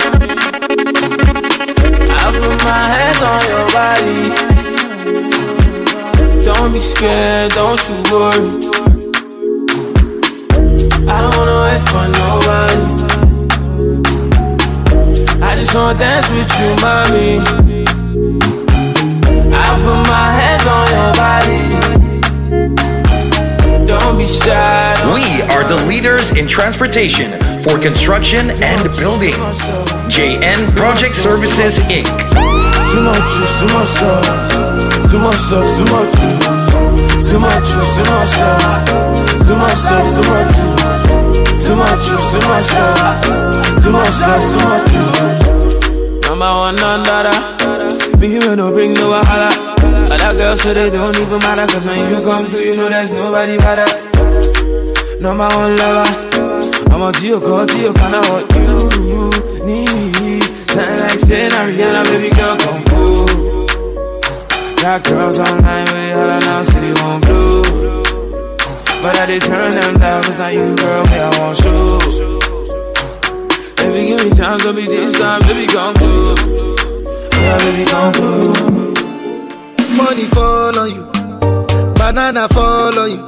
I 2.12 2.36
put 2.36 2.60
my 2.68 2.84
hands 2.92 3.22
on 3.24 3.40
your 3.48 3.64
body. 3.72 4.65
Don't 6.46 6.72
be 6.74 6.80
scared, 6.80 7.52
don't 7.54 7.82
you 7.90 7.96
worry. 8.14 8.50
I 11.10 11.22
don't 11.22 11.36
wanna 11.40 11.58
wait 11.66 11.82
for 11.90 12.06
nobody. 12.22 12.82
I 15.42 15.56
just 15.56 15.74
wanna 15.74 15.98
dance 15.98 16.30
with 16.30 16.52
you, 16.60 16.70
mommy. 16.86 17.40
I 19.52 19.68
put 19.82 20.02
my 20.08 20.28
hands 20.40 20.66
on 20.68 20.88
your 20.94 21.12
body. 21.18 21.64
Don't 23.88 24.16
be 24.16 24.28
shy. 24.28 24.94
We 25.16 25.42
are 25.52 25.64
the 25.68 25.78
leaders 25.88 26.32
in 26.32 26.48
transportation 26.48 27.32
for 27.64 27.80
construction 27.80 28.52
and 28.62 28.84
building. 29.00 29.34
JN 30.10 30.76
Project 30.76 31.16
Services 31.16 31.80
Inc. 31.90 32.55
Too 32.96 33.04
much 33.04 33.28
juice, 33.36 33.60
too 33.60 33.68
much 33.76 33.90
sauce. 33.90 35.12
Too 35.12 35.20
much 35.20 35.36
sauce, 35.36 35.72
too 35.76 35.84
much. 35.92 36.16
Too 37.28 37.40
much 37.40 37.68
juice, 37.68 37.92
too 37.92 38.06
much 38.08 38.30
sauce. 38.30 38.88
Too 39.44 39.56
much 39.58 39.76
sauce, 39.76 40.12
too 40.16 40.24
much 40.32 40.48
juice. 40.56 41.68
Too 41.68 41.76
much 41.76 42.00
juice, 42.08 42.28
too 42.32 42.40
much 42.48 42.64
sauce. 42.72 43.84
Too 43.84 43.92
much 43.92 44.14
sauce, 44.16 44.48
too 44.48 44.62
much 44.64 44.86
juice. 44.94 46.30
Number 46.30 46.52
one, 46.64 46.76
none 46.78 47.04
dada. 47.04 48.18
Me 48.18 48.30
here 48.30 48.56
no 48.56 48.72
bring 48.72 48.94
no 48.94 49.12
wahala. 49.12 49.52
Other 50.10 50.38
girls 50.38 50.62
say 50.62 50.74
they 50.74 50.90
don't 50.90 51.20
even 51.20 51.40
matter. 51.40 51.68
Cause 51.68 51.86
when 51.86 52.00
you 52.10 52.22
come 52.24 52.50
through, 52.50 52.62
you 52.62 52.78
know 52.78 52.88
there's 52.88 53.12
nobody 53.12 53.58
better. 53.58 53.88
Number 55.20 55.50
one 55.50 55.76
lover. 55.76 56.08
I'm 56.94 57.02
a 57.02 57.12
Tio 57.12 57.42
call, 57.42 57.68
Tio 57.68 57.92
kinda 57.92 58.22
what 58.22 58.56
you 58.56 59.66
need. 59.66 60.45
Sound 60.76 61.00
like 61.00 61.20
saying 61.20 61.52
Ariana, 61.52 62.04
baby 62.04 62.30
girl, 62.36 62.58
come 62.58 62.82
through. 62.84 63.26
Got 64.82 65.04
girls 65.06 65.40
online 65.40 65.86
with 65.86 66.14
holla 66.18 66.40
now, 66.42 66.64
city 66.64 66.92
won't 67.02 67.24
blue. 67.26 67.64
But 69.02 69.16
I 69.16 69.26
did 69.26 69.42
turn 69.42 69.72
them 69.72 69.98
down, 70.00 70.24
cause 70.24 70.40
now 70.40 70.48
you, 70.50 70.76
girl, 70.76 71.04
me, 71.06 71.18
I 71.18 71.30
want 71.40 71.60
you. 71.66 72.00
Baby, 73.78 74.08
give 74.08 74.24
me 74.26 74.30
time, 74.32 74.60
so 74.60 74.74
be 74.74 74.86
this 74.86 75.14
time, 75.20 75.42
baby, 75.44 75.66
come 75.68 75.94
through. 75.96 76.36
Yeah, 77.42 77.58
baby, 77.60 77.86
come 77.90 78.14
through. 78.14 78.54
Money 79.96 80.26
fall 80.36 80.78
on 80.80 80.90
you, 80.92 81.04
banana 81.96 82.48
fall 82.50 83.00
on 83.00 83.10
you, 83.12 83.22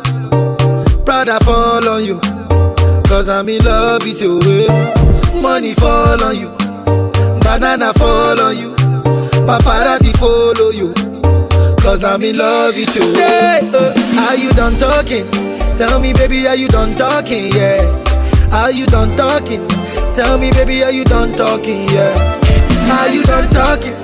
Prada 1.06 1.40
fall 1.46 1.88
on 1.88 2.04
you. 2.04 2.20
Cause 3.08 3.30
I'm 3.30 3.48
in 3.48 3.64
love 3.64 4.04
with 4.04 4.20
you. 4.22 4.40
Money 5.42 5.74
fall 5.76 6.22
on 6.24 6.36
you, 6.38 6.50
banana 7.48 7.94
fall 7.94 8.40
on 8.42 8.58
you, 8.58 8.76
paparazzi 9.48 10.12
follow 10.20 10.70
you. 10.70 10.94
Cause 11.82 12.04
I'm 12.04 12.22
in 12.22 12.38
love 12.38 12.76
with 12.76 12.94
you. 12.96 13.14
Yeah, 13.16 13.62
uh, 13.74 14.28
are 14.28 14.36
you 14.36 14.52
done 14.52 14.76
talking? 14.76 15.26
Tell 15.78 16.00
me, 16.02 16.12
baby, 16.12 16.46
are 16.46 16.56
you 16.56 16.68
done 16.68 16.94
talking? 16.96 17.50
Yeah. 17.54 17.88
Are 18.52 18.72
you 18.72 18.86
done 18.88 19.16
talking? 19.16 19.66
Tell 20.14 20.38
me, 20.38 20.52
baby, 20.52 20.84
are 20.84 20.92
you 20.92 21.06
done 21.06 21.32
talking? 21.34 21.88
Yeah. 21.90 22.12
Are 22.92 23.10
you 23.10 23.24
done 23.24 23.48
talking? 23.54 23.96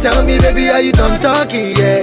Tell 0.00 0.24
me, 0.24 0.38
baby, 0.38 0.68
are 0.68 0.80
you 0.80 0.90
done 0.92 1.20
talking? 1.20 1.76
Yeah. 1.76 2.02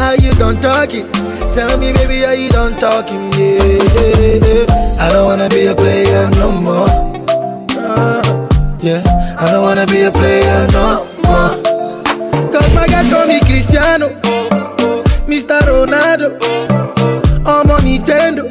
Are 0.00 0.16
you 0.16 0.32
done 0.34 0.60
talking? 0.60 1.06
Tell 1.54 1.78
me, 1.78 1.92
baby, 1.92 2.24
are 2.24 2.34
you 2.34 2.48
done 2.50 2.74
talking? 2.80 3.30
Yeah, 3.34 3.62
yeah, 3.62 4.42
yeah. 4.42 4.98
I 4.98 5.10
don't 5.12 5.26
wanna 5.26 5.48
be 5.48 5.66
a 5.66 5.74
player 5.74 6.28
no 6.30 6.50
more. 6.50 6.88
Uh, 7.78 8.22
yeah, 8.80 9.02
I 9.40 9.46
don't 9.52 9.62
wanna 9.62 9.86
be 9.86 10.02
a 10.02 10.10
player 10.10 10.66
no 10.72 11.04
more. 11.22 11.62
Cause 12.52 12.74
my 12.74 12.86
guys 12.88 13.08
call 13.08 13.26
me 13.26 13.38
Cristiano, 13.40 14.08
Mr. 15.30 15.60
Ronaldo, 15.62 16.38
I'm 17.46 17.70
on 17.70 17.80
Nintendo. 17.82 18.44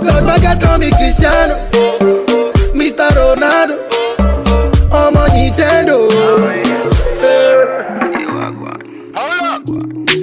Cause 0.00 0.22
my 0.24 0.38
guys 0.38 0.58
call 0.60 0.78
me 0.78 0.90
Cristiano, 0.92 1.56
Mr. 2.72 3.08
Ronaldo, 3.18 3.76
I'm 4.92 5.16
on 5.16 5.28
Nintendo. 5.30 6.08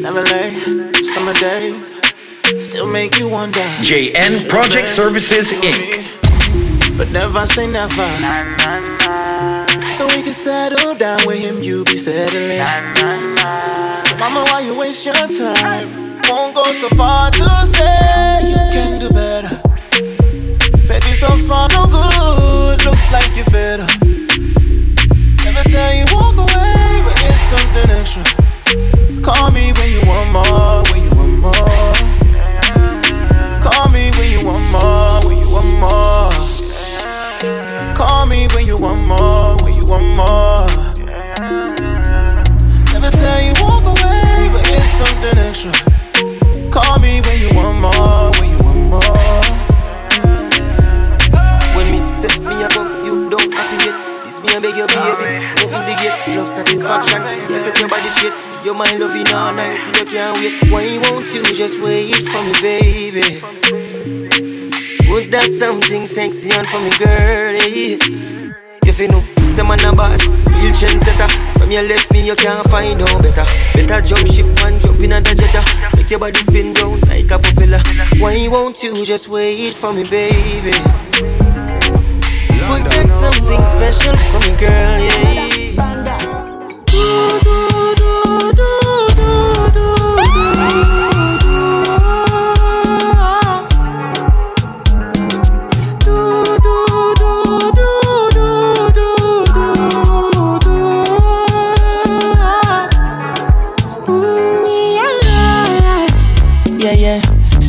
Never 0.01 0.23
late, 0.23 1.05
summer 1.05 1.33
days. 1.33 1.91
Still 2.65 2.91
make 2.91 3.17
you 3.19 3.27
wonder. 3.29 3.59
JN 3.81 4.47
Project 4.49 4.87
Services 4.87 5.51
Inc. 5.51 6.10
But 7.01 7.11
never 7.13 7.47
say 7.47 7.65
never. 7.65 8.07
So 9.97 10.05
we 10.13 10.21
can 10.21 10.33
settle 10.33 10.93
down 10.93 11.25
with 11.25 11.39
him, 11.39 11.63
you 11.63 11.83
be 11.83 11.95
settling. 11.95 12.61
So 14.05 14.17
mama, 14.19 14.45
why 14.51 14.61
you 14.63 14.77
waste 14.77 15.03
your 15.03 15.15
time? 15.15 16.21
Won't 16.29 16.53
go 16.53 16.63
so 16.71 16.89
far 16.89 17.31
to 17.31 17.65
say 17.65 18.47
you 18.47 18.61
can 18.71 18.99
do 18.99 19.09
better. 19.09 19.49
Baby, 20.87 21.13
so 21.17 21.35
far 21.47 21.67
no 21.69 21.87
good. 21.87 22.85
Looks 22.85 23.11
like 23.11 23.35
you 23.35 23.45
fed 23.45 23.79
up. 23.79 23.89
Never 25.43 25.63
tell 25.67 25.93
you 25.95 26.05
walk 26.13 26.37
away, 26.37 27.01
but 27.03 27.19
it's 27.19 27.41
something 27.49 27.89
extra. 27.97 28.40
Satisfaction. 56.81 57.57
Set 57.57 57.79
your 57.79 57.89
body 57.89 58.09
shit. 58.09 58.33
Your 58.65 58.75
mind 58.75 58.99
loving 58.99 59.27
all 59.33 59.53
night 59.53 59.83
till 59.83 59.97
you 59.99 60.05
can't 60.05 60.37
wait. 60.37 60.71
Why 60.71 60.97
won't 61.09 61.33
you 61.33 61.43
just 61.53 61.79
wait 61.81 62.13
for 62.13 62.41
me, 62.43 62.53
baby? 62.61 63.41
Would 65.09 65.31
that 65.31 65.51
something 65.51 66.07
sexy 66.07 66.51
on 66.51 66.65
for 66.65 66.79
me, 66.81 66.89
girlie. 66.97 67.99
If 68.87 68.99
you 68.99 69.07
know, 69.09 69.21
say 69.51 69.63
man 69.63 69.83
a 69.85 69.93
boss, 69.93 70.25
real 70.27 70.73
trendsetter. 70.73 71.29
From 71.59 71.69
your 71.69 71.83
left 71.83 72.11
me, 72.11 72.25
you 72.25 72.35
can't 72.35 72.65
find 72.69 72.97
no 72.99 73.05
better. 73.19 73.45
Better 73.73 74.01
jump 74.01 74.27
ship 74.27 74.45
and 74.65 74.81
jump 74.81 74.99
in 74.99 75.13
a 75.13 75.21
jetta. 75.21 75.61
Make 75.95 76.09
your 76.09 76.19
body 76.19 76.39
spin 76.39 76.73
round 76.73 77.07
like 77.07 77.29
a 77.31 77.39
propeller. 77.39 77.81
Why 78.19 78.47
won't 78.49 78.81
you 78.83 79.05
just 79.05 79.27
wait 79.29 79.73
for 79.73 79.93
me, 79.93 80.03
baby? 80.09 80.71
Put 82.71 82.83
that 82.87 83.09
something 83.11 83.63
special 83.65 84.15
for 84.31 84.39
me, 84.39 84.55
girl, 84.57 84.99
yeah. 84.99 85.50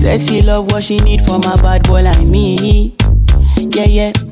Sexy 0.02 0.42
love, 0.42 0.70
what 0.72 0.82
she 0.82 0.98
need 0.98 1.20
for 1.20 1.38
my 1.38 1.56
bad 1.62 1.84
boy 1.84 2.02
like 2.02 2.26
me. 2.26 2.92
Yeah, 3.56 3.86
yeah. 3.86 4.31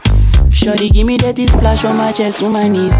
Shorty 0.53 0.89
give 0.89 1.07
me 1.07 1.17
that 1.17 1.37
splash 1.37 1.81
from 1.81 1.97
my 1.97 2.11
chest 2.11 2.39
to 2.39 2.49
my 2.49 2.67
knees. 2.67 2.95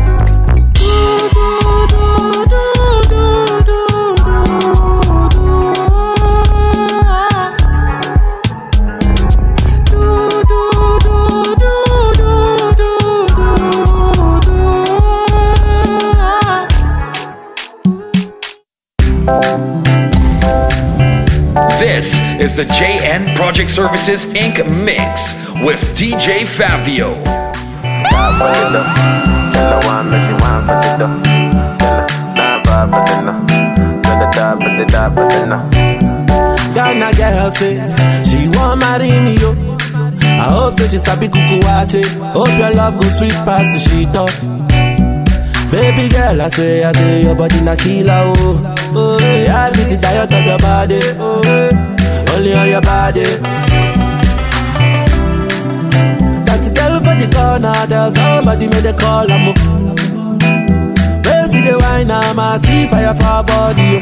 This 21.79 22.17
is 22.39 22.55
the 22.55 22.63
JN 22.63 23.35
Project 23.35 23.69
Services 23.69 24.25
Inc. 24.33 24.57
mix 24.85 25.33
with 25.63 25.79
DJ 25.95 26.45
Fabio. 26.45 27.40
Ghana 36.75 37.09
girl 37.17 37.51
say 37.51 37.75
she 38.23 38.47
want 38.57 38.79
marry. 38.81 39.11
I 39.11 40.49
hope 40.49 40.73
say 40.75 40.87
she 40.87 40.97
sabi 40.97 41.27
kuku. 41.27 41.57
Hope 42.33 42.57
your 42.57 42.73
love 42.73 42.95
go 42.99 43.07
sweet 43.17 43.33
past 43.45 43.67
the 43.73 43.79
sheet 43.89 44.15
up. 44.15 44.29
Baby 45.71 46.09
girl, 46.09 46.41
I 46.41 46.47
say, 46.49 46.83
I 46.83 46.91
say 46.91 47.23
your 47.23 47.35
body 47.35 47.61
na 47.61 47.75
killer 47.77 48.23
oh. 48.25 48.75
Oh, 48.93 49.17
I 49.17 49.71
beat 49.71 49.91
it 49.93 50.01
diet 50.01 50.33
of 50.33 50.45
your 50.45 50.57
body. 50.57 50.99
Oh, 51.17 52.35
only 52.35 52.53
on 52.53 52.67
your 52.69 52.81
body. 52.81 53.23
Corner, 57.31 57.85
there's 57.87 58.15
somebody 58.15 58.67
made 58.67 58.85
a 58.85 58.93
call. 58.93 59.31
I'm 59.31 59.45
Where 61.25 61.47
see 61.47 61.61
the 61.61 61.77
wine, 61.79 62.11
I'm 62.11 62.39
a 62.39 62.59
see 62.59 62.87
fire 62.87 63.13
for 63.15 63.43
body. 63.43 64.01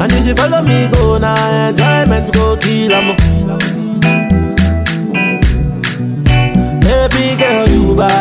And 0.00 0.12
if 0.12 0.24
she 0.24 0.32
follow 0.34 0.62
me, 0.62 0.88
go 0.92 1.18
now, 1.18 1.68
enjoyment 1.68 2.32
go 2.32 2.56
kill 2.56 2.92
'em. 2.92 3.08
Baby 6.86 7.24
girl, 7.40 7.68
you 7.68 7.94
bad, 7.96 8.15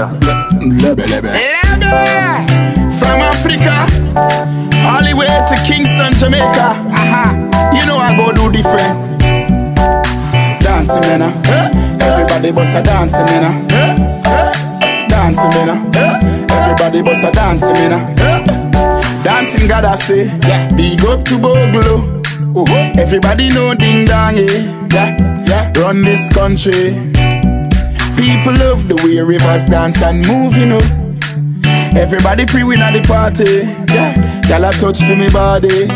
die 0.00 0.10
for 0.10 0.16
the 0.16 0.30
dough. 0.30 0.88
Lebe, 0.88 1.04
lebe. 1.08 1.28
From 2.98 3.20
Africa, 3.20 3.86
all 4.86 5.02
the 5.02 5.14
way 5.16 5.28
to 5.48 5.56
Kingston, 5.66 6.12
Jamaica. 6.18 6.68
Aha. 6.92 7.72
You 7.74 7.84
know 7.86 7.96
I 7.98 8.14
go 8.16 8.32
do 8.32 8.50
different. 8.52 9.20
Dancing, 10.60 11.00
man. 11.00 11.22
uh. 11.22 11.98
Everybody 12.00 12.52
bust 12.52 12.76
a 12.76 12.82
dancing, 12.82 13.24
man. 13.26 13.44
uh. 13.44 15.08
Dancing, 15.08 15.50
man. 15.50 15.68
uh. 15.96 16.46
Everybody 16.50 17.02
bust 17.02 17.24
a 17.24 17.30
dancing, 17.30 17.72
man. 17.72 18.16
Dancing, 19.24 19.68
God, 19.68 19.84
I 19.84 19.94
say. 19.96 20.28
Big 20.76 21.04
up 21.04 21.24
to 21.26 21.38
Bogle. 21.38 22.20
Oh, 22.54 22.64
everybody 22.98 23.48
know 23.50 23.74
ding 23.74 24.04
dong, 24.06 24.36
yeah. 24.36 24.86
yeah, 24.92 25.44
yeah. 25.46 25.72
Run 25.80 26.02
this 26.02 26.28
country. 26.34 27.09
People 28.20 28.52
love 28.52 28.86
the 28.86 28.96
way 29.00 29.18
rivers 29.24 29.64
dance 29.64 30.02
and 30.02 30.20
move, 30.28 30.54
you 30.54 30.66
know. 30.66 30.84
Everybody 31.96 32.44
pre-win 32.44 32.82
at 32.82 32.92
the 32.92 33.00
party. 33.00 33.64
Yeah, 33.88 34.12
y'all 34.44 34.68
a 34.68 34.70
touch 34.76 35.00
for 35.00 35.16
me 35.16 35.32
body. 35.32 35.88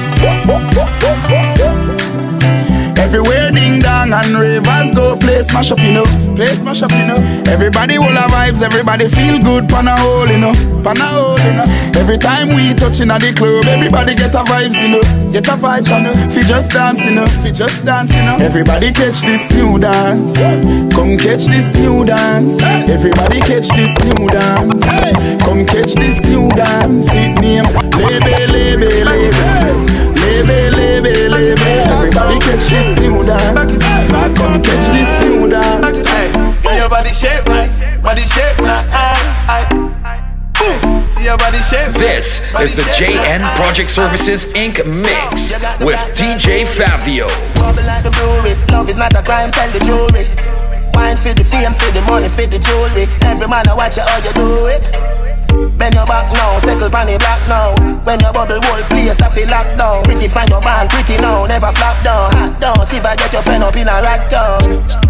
Everywhere 2.96 3.52
ding 3.52 3.78
dong 3.80 4.14
and 4.14 4.40
ravers 4.40 4.90
go 4.92 5.18
play 5.18 5.42
smash 5.42 5.70
up, 5.70 5.78
you 5.80 5.92
know. 5.92 6.04
Play 6.34 6.56
smash 6.56 6.80
up, 6.80 6.92
you 6.92 7.04
know. 7.04 7.20
Everybody 7.44 7.98
will 7.98 8.16
have 8.16 8.30
vibes, 8.30 8.62
everybody 8.62 9.06
feel 9.06 9.38
good, 9.38 9.68
pan 9.68 9.86
a 9.86 9.94
hole, 9.94 10.26
you 10.26 10.38
know. 10.38 10.54
Pan 10.82 10.96
a 10.96 11.04
hole, 11.04 11.38
you 11.40 11.52
know. 11.52 11.68
Every 12.00 12.16
time 12.16 12.56
we 12.56 12.72
touching 12.72 13.10
at 13.10 13.20
the 13.20 13.34
club, 13.34 13.66
everybody 13.66 14.14
get 14.14 14.34
a 14.34 14.44
vibes, 14.48 14.80
you 14.80 14.88
know. 14.96 15.23
Get 15.34 15.48
a 15.48 15.58
vibes, 15.58 15.90
you 15.90 16.00
know. 16.00 16.14
Fi 16.30 16.42
just 16.46 16.70
dance, 16.70 17.04
you 17.04 17.10
know. 17.10 17.26
Fi 17.26 17.50
just 17.50 17.84
dance, 17.84 18.14
you 18.14 18.22
know. 18.22 18.36
Everybody 18.38 18.92
catch 18.92 19.22
this 19.22 19.50
new 19.50 19.80
dance. 19.80 20.38
Come 20.94 21.18
catch 21.18 21.46
this 21.46 21.74
new 21.74 22.04
dance. 22.04 22.62
Everybody 22.62 23.40
catch 23.40 23.66
this 23.74 23.90
new 24.06 24.28
dance. 24.28 24.86
Come 25.42 25.66
catch 25.66 25.94
this 25.94 26.20
new 26.22 26.48
dance. 26.50 27.08
It 27.10 27.34
name 27.42 27.64
Lebe, 27.98 28.46
Lebe, 28.54 28.86
Lebe. 29.02 29.34
Lebe, 30.22 30.70
Lebe, 30.70 31.28
Lebe. 31.28 31.58
Everybody 31.58 32.38
catch 32.38 32.70
this 32.70 32.94
new 33.00 33.24
dance. 33.26 33.82
Come 34.38 34.62
catch 34.62 34.86
this 34.94 35.10
new 35.18 35.48
dance. 35.48 36.06
See 36.62 36.76
your 36.76 36.88
body 36.88 37.10
shape 37.10 37.44
nice, 37.48 37.80
body 38.00 38.22
shape 38.22 38.60
nice. 38.60 39.93
This 41.24 42.44
is 42.60 42.76
the 42.76 42.84
JN 42.92 43.40
Project 43.56 43.88
Services 43.88 44.44
Inc. 44.52 44.84
mix 44.84 45.56
with 45.80 45.96
DJ 46.12 46.68
Fabio. 46.68 47.28
Bubble 47.56 47.80
like 47.84 48.04
the 48.04 48.10
brewery. 48.10 48.52
Love 48.68 48.90
is 48.90 48.98
not 48.98 49.14
a 49.14 49.22
crime, 49.22 49.50
tell 49.50 49.70
the 49.72 49.80
jury. 49.80 50.28
Wine 50.92 51.16
for 51.16 51.32
the 51.32 51.42
fame, 51.42 51.72
for 51.72 51.90
the 51.96 52.02
money, 52.02 52.28
for 52.28 52.44
the 52.44 52.58
jewelry. 52.58 53.08
Every 53.24 53.48
man 53.48 53.66
I 53.66 53.72
watch 53.72 53.96
you 53.96 54.02
how 54.04 54.20
you 54.20 54.32
do 54.36 54.66
it. 54.68 54.84
Bend 55.78 55.94
your 55.94 56.04
back 56.04 56.30
now, 56.30 56.58
settle 56.58 56.90
pan 56.90 57.06
the 57.06 57.16
black 57.16 57.40
now. 57.48 57.72
When 58.04 58.20
your 58.20 58.34
bubble 58.34 58.60
whole 58.60 58.84
place, 58.84 59.22
I 59.22 59.30
feel 59.30 59.48
locked 59.48 59.78
down. 59.78 60.04
Pretty 60.04 60.28
find 60.28 60.50
your 60.50 60.60
band, 60.60 60.90
pretty 60.90 61.16
now, 61.16 61.46
never 61.46 61.72
flop 61.72 62.04
down. 62.04 62.36
Hot 62.36 62.60
down, 62.60 62.84
see 62.84 62.98
if 62.98 63.06
I 63.06 63.16
get 63.16 63.32
your 63.32 63.40
friend 63.40 63.64
up 63.64 63.74
in 63.76 63.88
a 63.88 63.96
rack 64.04 64.28
down. 64.28 64.60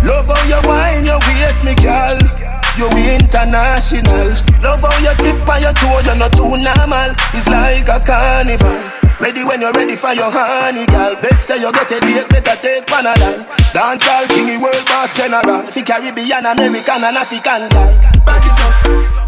Love 0.07 0.31
how 0.31 0.39
you 0.47 0.63
wine, 0.63 1.07
your 1.07 1.19
waist, 1.27 1.65
me 1.65 1.75
girl. 1.75 2.44
You 2.75 2.91
international. 2.91 4.35
Love 4.59 4.83
how 4.83 4.99
you 4.99 5.15
tip 5.23 5.47
on 5.47 5.63
your 5.63 5.73
toe, 5.79 6.01
you're 6.03 6.19
not 6.19 6.33
too 6.35 6.59
normal. 6.59 7.15
It's 7.31 7.47
like 7.47 7.87
a 7.87 8.03
carnival. 8.03 8.83
Ready 9.21 9.45
when 9.45 9.61
you're 9.61 9.73
ready 9.73 9.95
for 9.95 10.13
your 10.13 10.27
honey, 10.29 10.85
girl. 10.87 11.15
Bet 11.23 11.41
say 11.41 11.61
you 11.61 11.71
get 11.71 11.93
a 11.93 12.01
date, 12.01 12.29
better 12.29 12.57
take 12.61 12.87
Panadol. 12.87 13.47
Dance 13.73 14.09
all 14.09 14.27
king, 14.27 14.61
world 14.61 14.85
boss 14.87 15.15
general. 15.15 15.71
Fi 15.71 15.83
Caribbean, 15.83 16.45
American, 16.45 17.05
and 17.05 17.17
African 17.17 17.71
guy. 17.71 17.95
Back 18.27 18.43
it 18.43 18.59
up, 18.59 18.75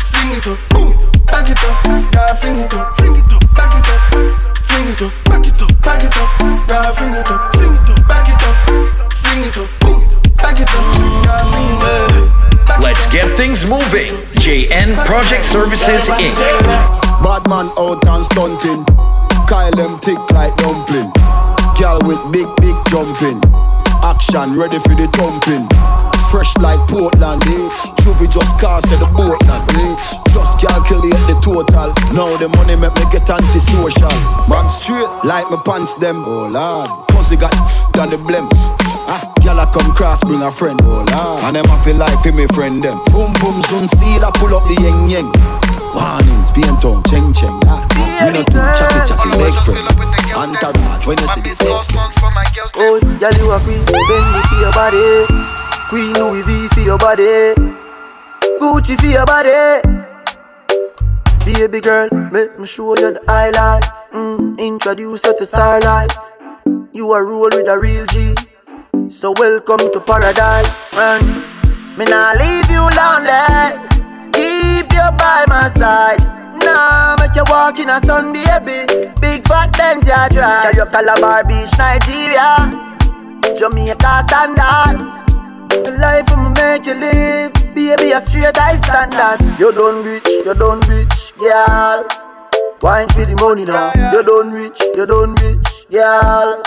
fling 0.02 0.34
it 0.34 0.46
up, 0.50 0.58
boom. 0.74 0.90
Back 1.30 1.46
it 1.46 1.62
up, 1.62 1.86
girl, 2.10 2.34
fling 2.34 2.58
it 2.58 2.74
up, 2.74 2.96
fling 2.98 3.14
it 3.14 3.30
up, 3.30 3.54
back 3.54 3.74
it 3.78 3.86
up, 3.86 4.02
fling 4.66 4.90
it 4.90 5.02
up, 5.02 5.12
back 5.30 5.46
it 5.46 5.62
up, 5.62 5.70
back 5.86 6.02
it 6.02 6.18
up, 6.18 6.28
girl, 6.66 6.92
fling 6.98 7.14
it 7.14 7.30
up, 7.30 7.54
fling 7.54 7.78
it 7.78 7.90
up, 7.94 8.08
back 8.10 8.26
it 8.26 8.42
up, 8.42 8.56
fling 9.14 9.42
it 9.46 9.56
up, 9.56 9.70
boom. 9.80 10.02
Back 10.34 10.58
it 10.58 10.66
up, 10.66 10.82
girl, 11.22 11.46
fling 11.46 11.70
it 11.70 12.42
up. 12.42 12.45
Let's 12.80 13.10
get 13.12 13.30
things 13.36 13.68
moving. 13.68 14.12
JN 14.42 14.94
Project 15.06 15.44
Services 15.44 16.08
Inc. 16.08 16.36
Bad 17.22 17.48
man 17.48 17.70
out 17.78 18.06
and 18.06 18.24
stunting. 18.24 18.84
Kyle 19.48 19.70
them 19.72 19.98
tick 20.00 20.18
like 20.32 20.54
dumpling. 20.56 21.10
Girl 21.78 22.00
with 22.04 22.20
big, 22.32 22.48
big 22.60 22.76
jumping. 22.90 23.40
Action 24.02 24.56
ready 24.56 24.78
for 24.80 24.94
the 24.94 25.08
thumping. 25.16 25.66
Fresh 26.30 26.56
like 26.58 26.80
Portland, 26.88 27.42
eh? 27.46 27.68
Juvie 28.02 28.30
just 28.30 28.58
cast 28.58 28.92
at 28.92 28.98
the 29.00 29.06
Portland, 29.14 29.64
eh? 29.78 29.94
Just 30.34 30.60
calculate 30.60 31.18
the 31.26 31.38
total. 31.42 31.94
Now 32.12 32.36
the 32.36 32.48
money 32.48 32.76
make 32.76 32.94
me 32.94 33.04
get 33.10 33.30
antisocial. 33.30 34.10
Man 34.48 34.68
straight 34.68 35.08
like 35.24 35.48
my 35.50 35.60
pants 35.64 35.94
them. 35.94 36.24
Oh 36.26 36.48
lord, 36.48 37.08
pussy 37.08 37.36
got 37.36 37.52
done 37.92 38.10
the 38.10 38.16
blem. 38.16 38.50
Ah, 39.08 39.22
girl 39.42 39.60
I 39.60 39.64
come 39.72 39.92
cross 39.94 40.22
bring 40.24 40.42
a 40.42 40.50
friend. 40.50 40.80
Oh 40.82 41.04
lord, 41.06 41.44
and 41.44 41.56
them 41.56 41.66
I 41.70 41.78
feel 41.84 41.96
like 41.96 42.18
for 42.22 42.32
me 42.32 42.46
friend 42.54 42.82
them. 42.82 42.98
Boom 43.12 43.32
boom 43.40 43.60
soon 43.70 43.86
see 43.88 44.18
that 44.18 44.34
pull 44.34 44.54
up 44.54 44.64
the 44.68 44.76
yeng 44.82 45.08
yeng. 45.08 45.30
Warnings, 45.96 46.52
Vienton, 46.52 47.00
Cheng 47.08 47.32
Cheng. 47.32 47.56
Ah, 47.64 47.80
we 47.96 48.04
not 48.28 48.44
too 48.52 48.60
chatty 48.76 49.00
chatty, 49.08 49.30
big 49.40 49.56
friend. 49.64 49.88
Entourage, 50.36 51.06
when 51.08 51.16
you 51.16 51.28
see 51.32 51.40
the 51.40 51.56
text. 51.56 51.96
Oh, 52.76 53.00
girl, 53.16 53.32
you 53.40 53.48
a 53.48 53.58
queen. 53.64 53.80
Bentley 53.88 54.42
for 54.44 54.58
your 54.60 54.72
body. 54.76 55.24
Queen 55.88 56.12
Louis 56.20 56.42
V 56.44 56.68
for 56.68 56.80
your 56.84 56.98
body. 56.98 57.56
Gucci 58.60 59.00
for 59.00 59.06
your 59.08 59.24
body. 59.24 59.80
Baby 61.46 61.80
girl, 61.80 62.08
let 62.32 62.58
me 62.58 62.66
show 62.66 62.94
you 62.98 63.12
the 63.16 63.22
high 63.26 63.48
life. 63.50 63.88
Mm, 64.12 64.58
introduce 64.58 65.24
you 65.24 65.34
to 65.38 65.46
star 65.46 65.80
life. 65.80 66.12
You 66.92 67.12
are 67.12 67.24
roll 67.24 67.48
with 67.54 67.68
a 67.68 67.78
real 67.78 68.04
G. 68.04 68.35
So 69.08 69.32
welcome 69.38 69.90
to 69.92 70.00
paradise, 70.00 70.94
man. 70.94 71.22
Me 71.96 72.04
nah 72.06 72.32
leave 72.34 72.68
you 72.70 72.84
lonely. 72.98 73.78
Keep 74.32 74.92
you 74.92 75.06
by 75.16 75.44
my 75.48 75.68
side. 75.74 76.20
Nah, 76.64 77.16
make 77.20 77.34
you 77.34 77.44
walk 77.48 77.78
in 77.78 77.88
a 77.88 78.00
sun, 78.00 78.32
baby. 78.32 78.86
Big 79.20 79.46
fat 79.46 79.70
Benz, 79.78 80.06
ya 80.06 80.28
drive. 80.28 80.62
Carry 80.74 80.80
up 80.80 80.92
Calabar 80.92 81.44
Beach, 81.44 81.70
Nigeria. 81.78 82.68
Jamaica 83.56 84.24
sandals. 84.28 85.24
The 85.70 85.96
life 86.00 86.28
I'ma 86.32 86.50
make 86.58 86.86
you 86.86 86.94
live. 86.94 87.52
Baby, 87.74 88.12
a 88.12 88.20
straight 88.20 88.56
high 88.56 88.74
standard. 88.74 89.38
You 89.58 89.72
done 89.72 90.04
rich, 90.04 90.28
you 90.44 90.54
done 90.54 90.80
rich, 90.90 91.32
girl. 91.38 92.06
Wine 92.82 93.08
for 93.08 93.24
the 93.24 93.36
money 93.40 93.64
now. 93.64 93.92
You 94.12 94.22
done 94.22 94.52
rich, 94.52 94.80
you 94.94 95.06
done 95.06 95.34
rich, 95.40 95.86
girl. 95.90 96.62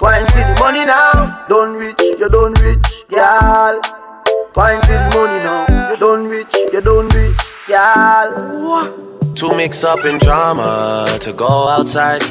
Wine 0.00 0.24
for 0.26 0.38
the 0.38 0.56
money 0.60 0.84
now. 0.86 1.44
Done 1.48 1.74
rich, 1.74 2.00
you 2.00 2.28
done 2.30 2.54
rich, 2.54 3.06
girl. 3.08 3.80
Wine 4.56 4.80
for 4.80 4.96
the 4.96 5.10
money 5.14 5.38
now. 5.44 5.90
You 5.90 5.96
done 5.98 6.24
rich, 6.26 6.54
you 6.72 6.80
done 6.80 7.08
rich, 7.08 7.40
girl. 7.66 9.34
To 9.34 9.56
mix 9.56 9.84
up 9.84 10.04
in 10.06 10.16
drama, 10.18 11.18
to 11.20 11.32
go 11.34 11.68
outside. 11.68 12.22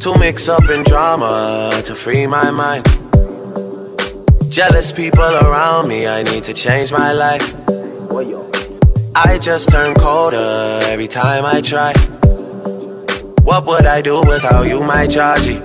To 0.00 0.18
mix 0.18 0.48
up 0.48 0.68
in 0.68 0.82
drama, 0.82 1.80
to 1.84 1.94
free 1.94 2.26
my 2.26 2.50
mind. 2.50 2.86
Jealous 4.50 4.90
people 4.90 5.22
around 5.22 5.86
me, 5.86 6.08
I 6.08 6.24
need 6.24 6.42
to 6.44 6.52
change 6.52 6.90
my 6.90 7.12
life. 7.12 7.54
I 9.14 9.38
just 9.38 9.70
turn 9.70 9.94
colder 9.94 10.80
every 10.86 11.06
time 11.06 11.44
I 11.44 11.60
try. 11.60 11.92
What 13.42 13.64
would 13.66 13.86
I 13.86 14.00
do 14.00 14.20
without 14.22 14.66
you, 14.66 14.82
my 14.82 15.06
Georgie? 15.06 15.60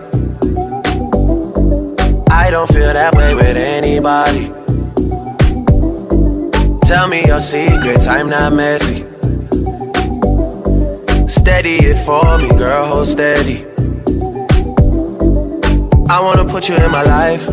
I 2.38 2.52
don't 2.52 2.68
feel 2.68 2.92
that 2.92 3.16
way 3.16 3.34
with 3.34 3.56
anybody. 3.56 4.52
Tell 6.86 7.08
me 7.08 7.26
your 7.26 7.40
secrets, 7.40 8.08
I'm 8.08 8.30
not 8.30 8.52
messy. 8.52 9.06
Steady 11.30 11.76
it 11.76 11.98
for 12.06 12.38
me, 12.38 12.50
girl, 12.50 12.86
hold 12.88 13.08
steady. 13.08 13.66
I 16.10 16.20
wanna 16.22 16.46
put 16.46 16.68
you 16.68 16.76
in 16.76 16.92
my 16.92 17.04
life. 17.04 17.48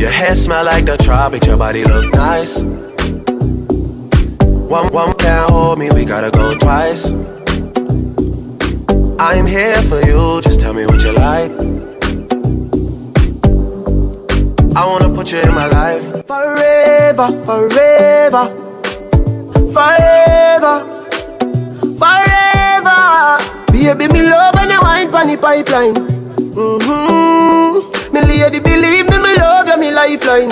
Your 0.00 0.10
hair 0.10 0.34
smell 0.34 0.64
like 0.64 0.86
the 0.86 0.96
tropics, 0.96 1.46
your 1.46 1.58
body 1.58 1.84
look 1.84 2.14
nice. 2.14 2.62
One, 4.76 4.88
one 4.94 5.12
can't 5.18 5.50
hold 5.50 5.78
me, 5.78 5.90
we 5.90 6.06
gotta 6.06 6.30
go 6.30 6.56
twice. 6.56 7.12
I'm 9.20 9.46
here 9.46 9.82
for 9.82 10.00
you, 10.06 10.40
just 10.40 10.58
tell 10.58 10.72
me 10.72 10.86
what 10.86 11.02
you 11.04 11.12
like. 11.12 11.87
I 14.78 14.86
wanna 14.86 15.12
put 15.12 15.32
you 15.32 15.40
in 15.40 15.52
my 15.52 15.66
life. 15.66 16.04
Forever, 16.24 17.28
forever, 17.44 18.44
forever, 19.74 20.74
forever. 21.98 23.38
Baby, 23.72 24.06
me 24.12 24.22
love 24.22 24.54
when 24.54 24.70
you 24.70 24.80
wine 24.80 25.10
pon 25.10 25.26
the 25.26 25.36
pipeline. 25.36 25.94
Mm-hmm. 26.54 28.14
Me 28.14 28.20
lady, 28.22 28.60
believe 28.60 29.10
me, 29.10 29.18
me 29.18 29.34
love 29.36 29.66
you, 29.66 29.76
me 29.78 29.90
lifeline. 29.90 30.50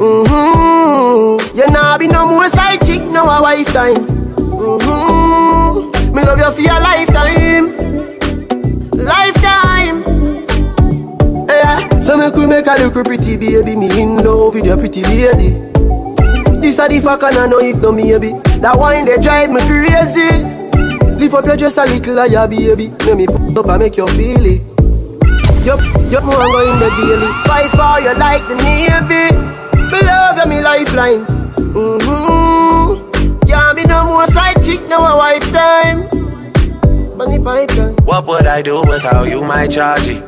Mm-hmm. 0.00 1.58
You 1.58 1.66
nah 1.66 1.98
be 1.98 2.06
no 2.06 2.26
more 2.26 2.46
side 2.46 2.80
chick, 2.86 3.02
no 3.02 3.24
a 3.28 3.42
wife 3.42 3.70
time. 3.74 3.96
Mm-hmm. 4.36 6.14
Me 6.14 6.22
love 6.22 6.38
you 6.38 6.50
for 6.52 6.62
your 6.62 6.80
lifetime, 6.80 7.76
lifetime. 8.96 9.37
So 12.08 12.16
me 12.16 12.30
could 12.30 12.48
make 12.48 12.66
a 12.66 12.72
little 12.72 13.04
pretty 13.04 13.36
baby, 13.36 13.76
me 13.76 14.00
in 14.00 14.16
love 14.24 14.54
with 14.54 14.64
your 14.64 14.78
pretty 14.78 15.02
lady. 15.02 15.50
This 16.58 16.78
a 16.78 16.88
the 16.88 17.02
fuck 17.04 17.22
and 17.22 17.36
I 17.36 17.46
know 17.46 17.58
if 17.58 17.82
no 17.82 17.92
maybe. 17.92 18.32
That 18.64 18.78
wine 18.78 19.04
they 19.04 19.18
drive 19.18 19.50
me 19.50 19.60
crazy. 19.68 20.40
Lift 21.20 21.34
up 21.34 21.44
your 21.44 21.58
dress 21.58 21.76
a 21.76 21.84
little 21.84 22.16
higher, 22.16 22.48
baby. 22.48 22.88
Let 23.04 23.14
me 23.14 23.26
put 23.26 23.58
up 23.58 23.68
and 23.68 23.80
make 23.80 23.98
you 23.98 24.06
feel 24.16 24.40
it. 24.40 24.62
Yup, 25.68 25.84
yup, 26.08 26.24
more 26.24 26.32
go 26.32 26.60
in 26.64 26.80
the 26.80 26.88
daily. 26.96 27.28
Fight 27.44 27.68
for 27.76 28.00
you 28.00 28.16
like 28.16 28.40
the 28.48 28.56
navy. 28.56 29.28
Me 29.92 30.00
love 30.08 30.38
you, 30.38 30.46
me 30.48 30.62
lifeline. 30.62 31.26
Mm-hmm. 31.76 33.40
Can't 33.40 33.76
be 33.76 33.84
no 33.84 34.06
more 34.06 34.24
side 34.28 34.64
chick, 34.64 34.80
no 34.88 35.04
a 35.04 35.14
wife 35.14 35.44
time. 35.52 36.08
Money 37.18 37.38
pipeline. 37.38 37.96
What 38.08 38.26
would 38.28 38.46
I 38.46 38.62
do 38.62 38.80
without 38.80 39.28
you, 39.28 39.44
my 39.44 39.66
Georgie? 39.66 40.22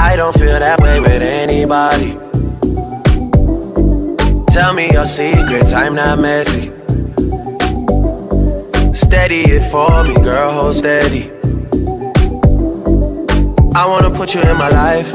I 0.00 0.14
don't 0.14 0.32
feel 0.38 0.60
that 0.60 0.80
way 0.80 1.00
with 1.00 1.22
anybody. 1.22 2.12
Tell 4.54 4.72
me 4.72 4.92
your 4.92 5.06
secrets, 5.06 5.72
I'm 5.72 5.96
not 5.96 6.20
messy. 6.20 6.70
Steady 8.94 9.40
it 9.50 9.64
for 9.72 10.04
me, 10.04 10.14
girl, 10.14 10.52
hold 10.52 10.76
steady. 10.76 11.32
I 13.74 13.86
wanna 13.88 14.10
put 14.12 14.36
you 14.36 14.40
in 14.40 14.56
my 14.56 14.68
life. 14.68 15.10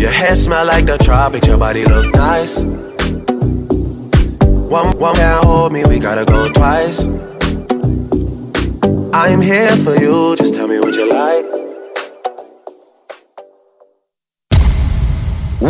Your 0.00 0.12
hair 0.12 0.36
smell 0.36 0.64
like 0.64 0.86
the 0.86 0.96
tropics, 0.96 1.48
your 1.48 1.58
body 1.58 1.84
look 1.84 2.14
nice. 2.14 2.62
One, 4.76 4.96
one 4.96 5.16
can't 5.16 5.44
hold 5.44 5.72
me, 5.72 5.82
we 5.84 5.98
gotta 5.98 6.24
go 6.24 6.48
twice. 6.52 7.08
I'm 9.12 9.40
here 9.40 9.76
for 9.76 9.96
you, 9.96 10.36
just 10.36 10.54
tell 10.54 10.68
me 10.68 10.78
what 10.78 10.94
you 10.94 11.10
like. 11.10 11.55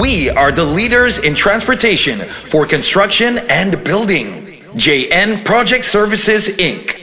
We 0.01 0.29
are 0.29 0.53
the 0.53 0.65
leaders 0.65 1.19
in 1.19 1.35
transportation 1.35 2.19
for 2.19 2.67
construction 2.67 3.39
and 3.49 3.83
building. 3.83 4.45
JN 4.77 5.43
Project 5.43 5.87
Services 5.87 6.49
Inc. 6.59 6.96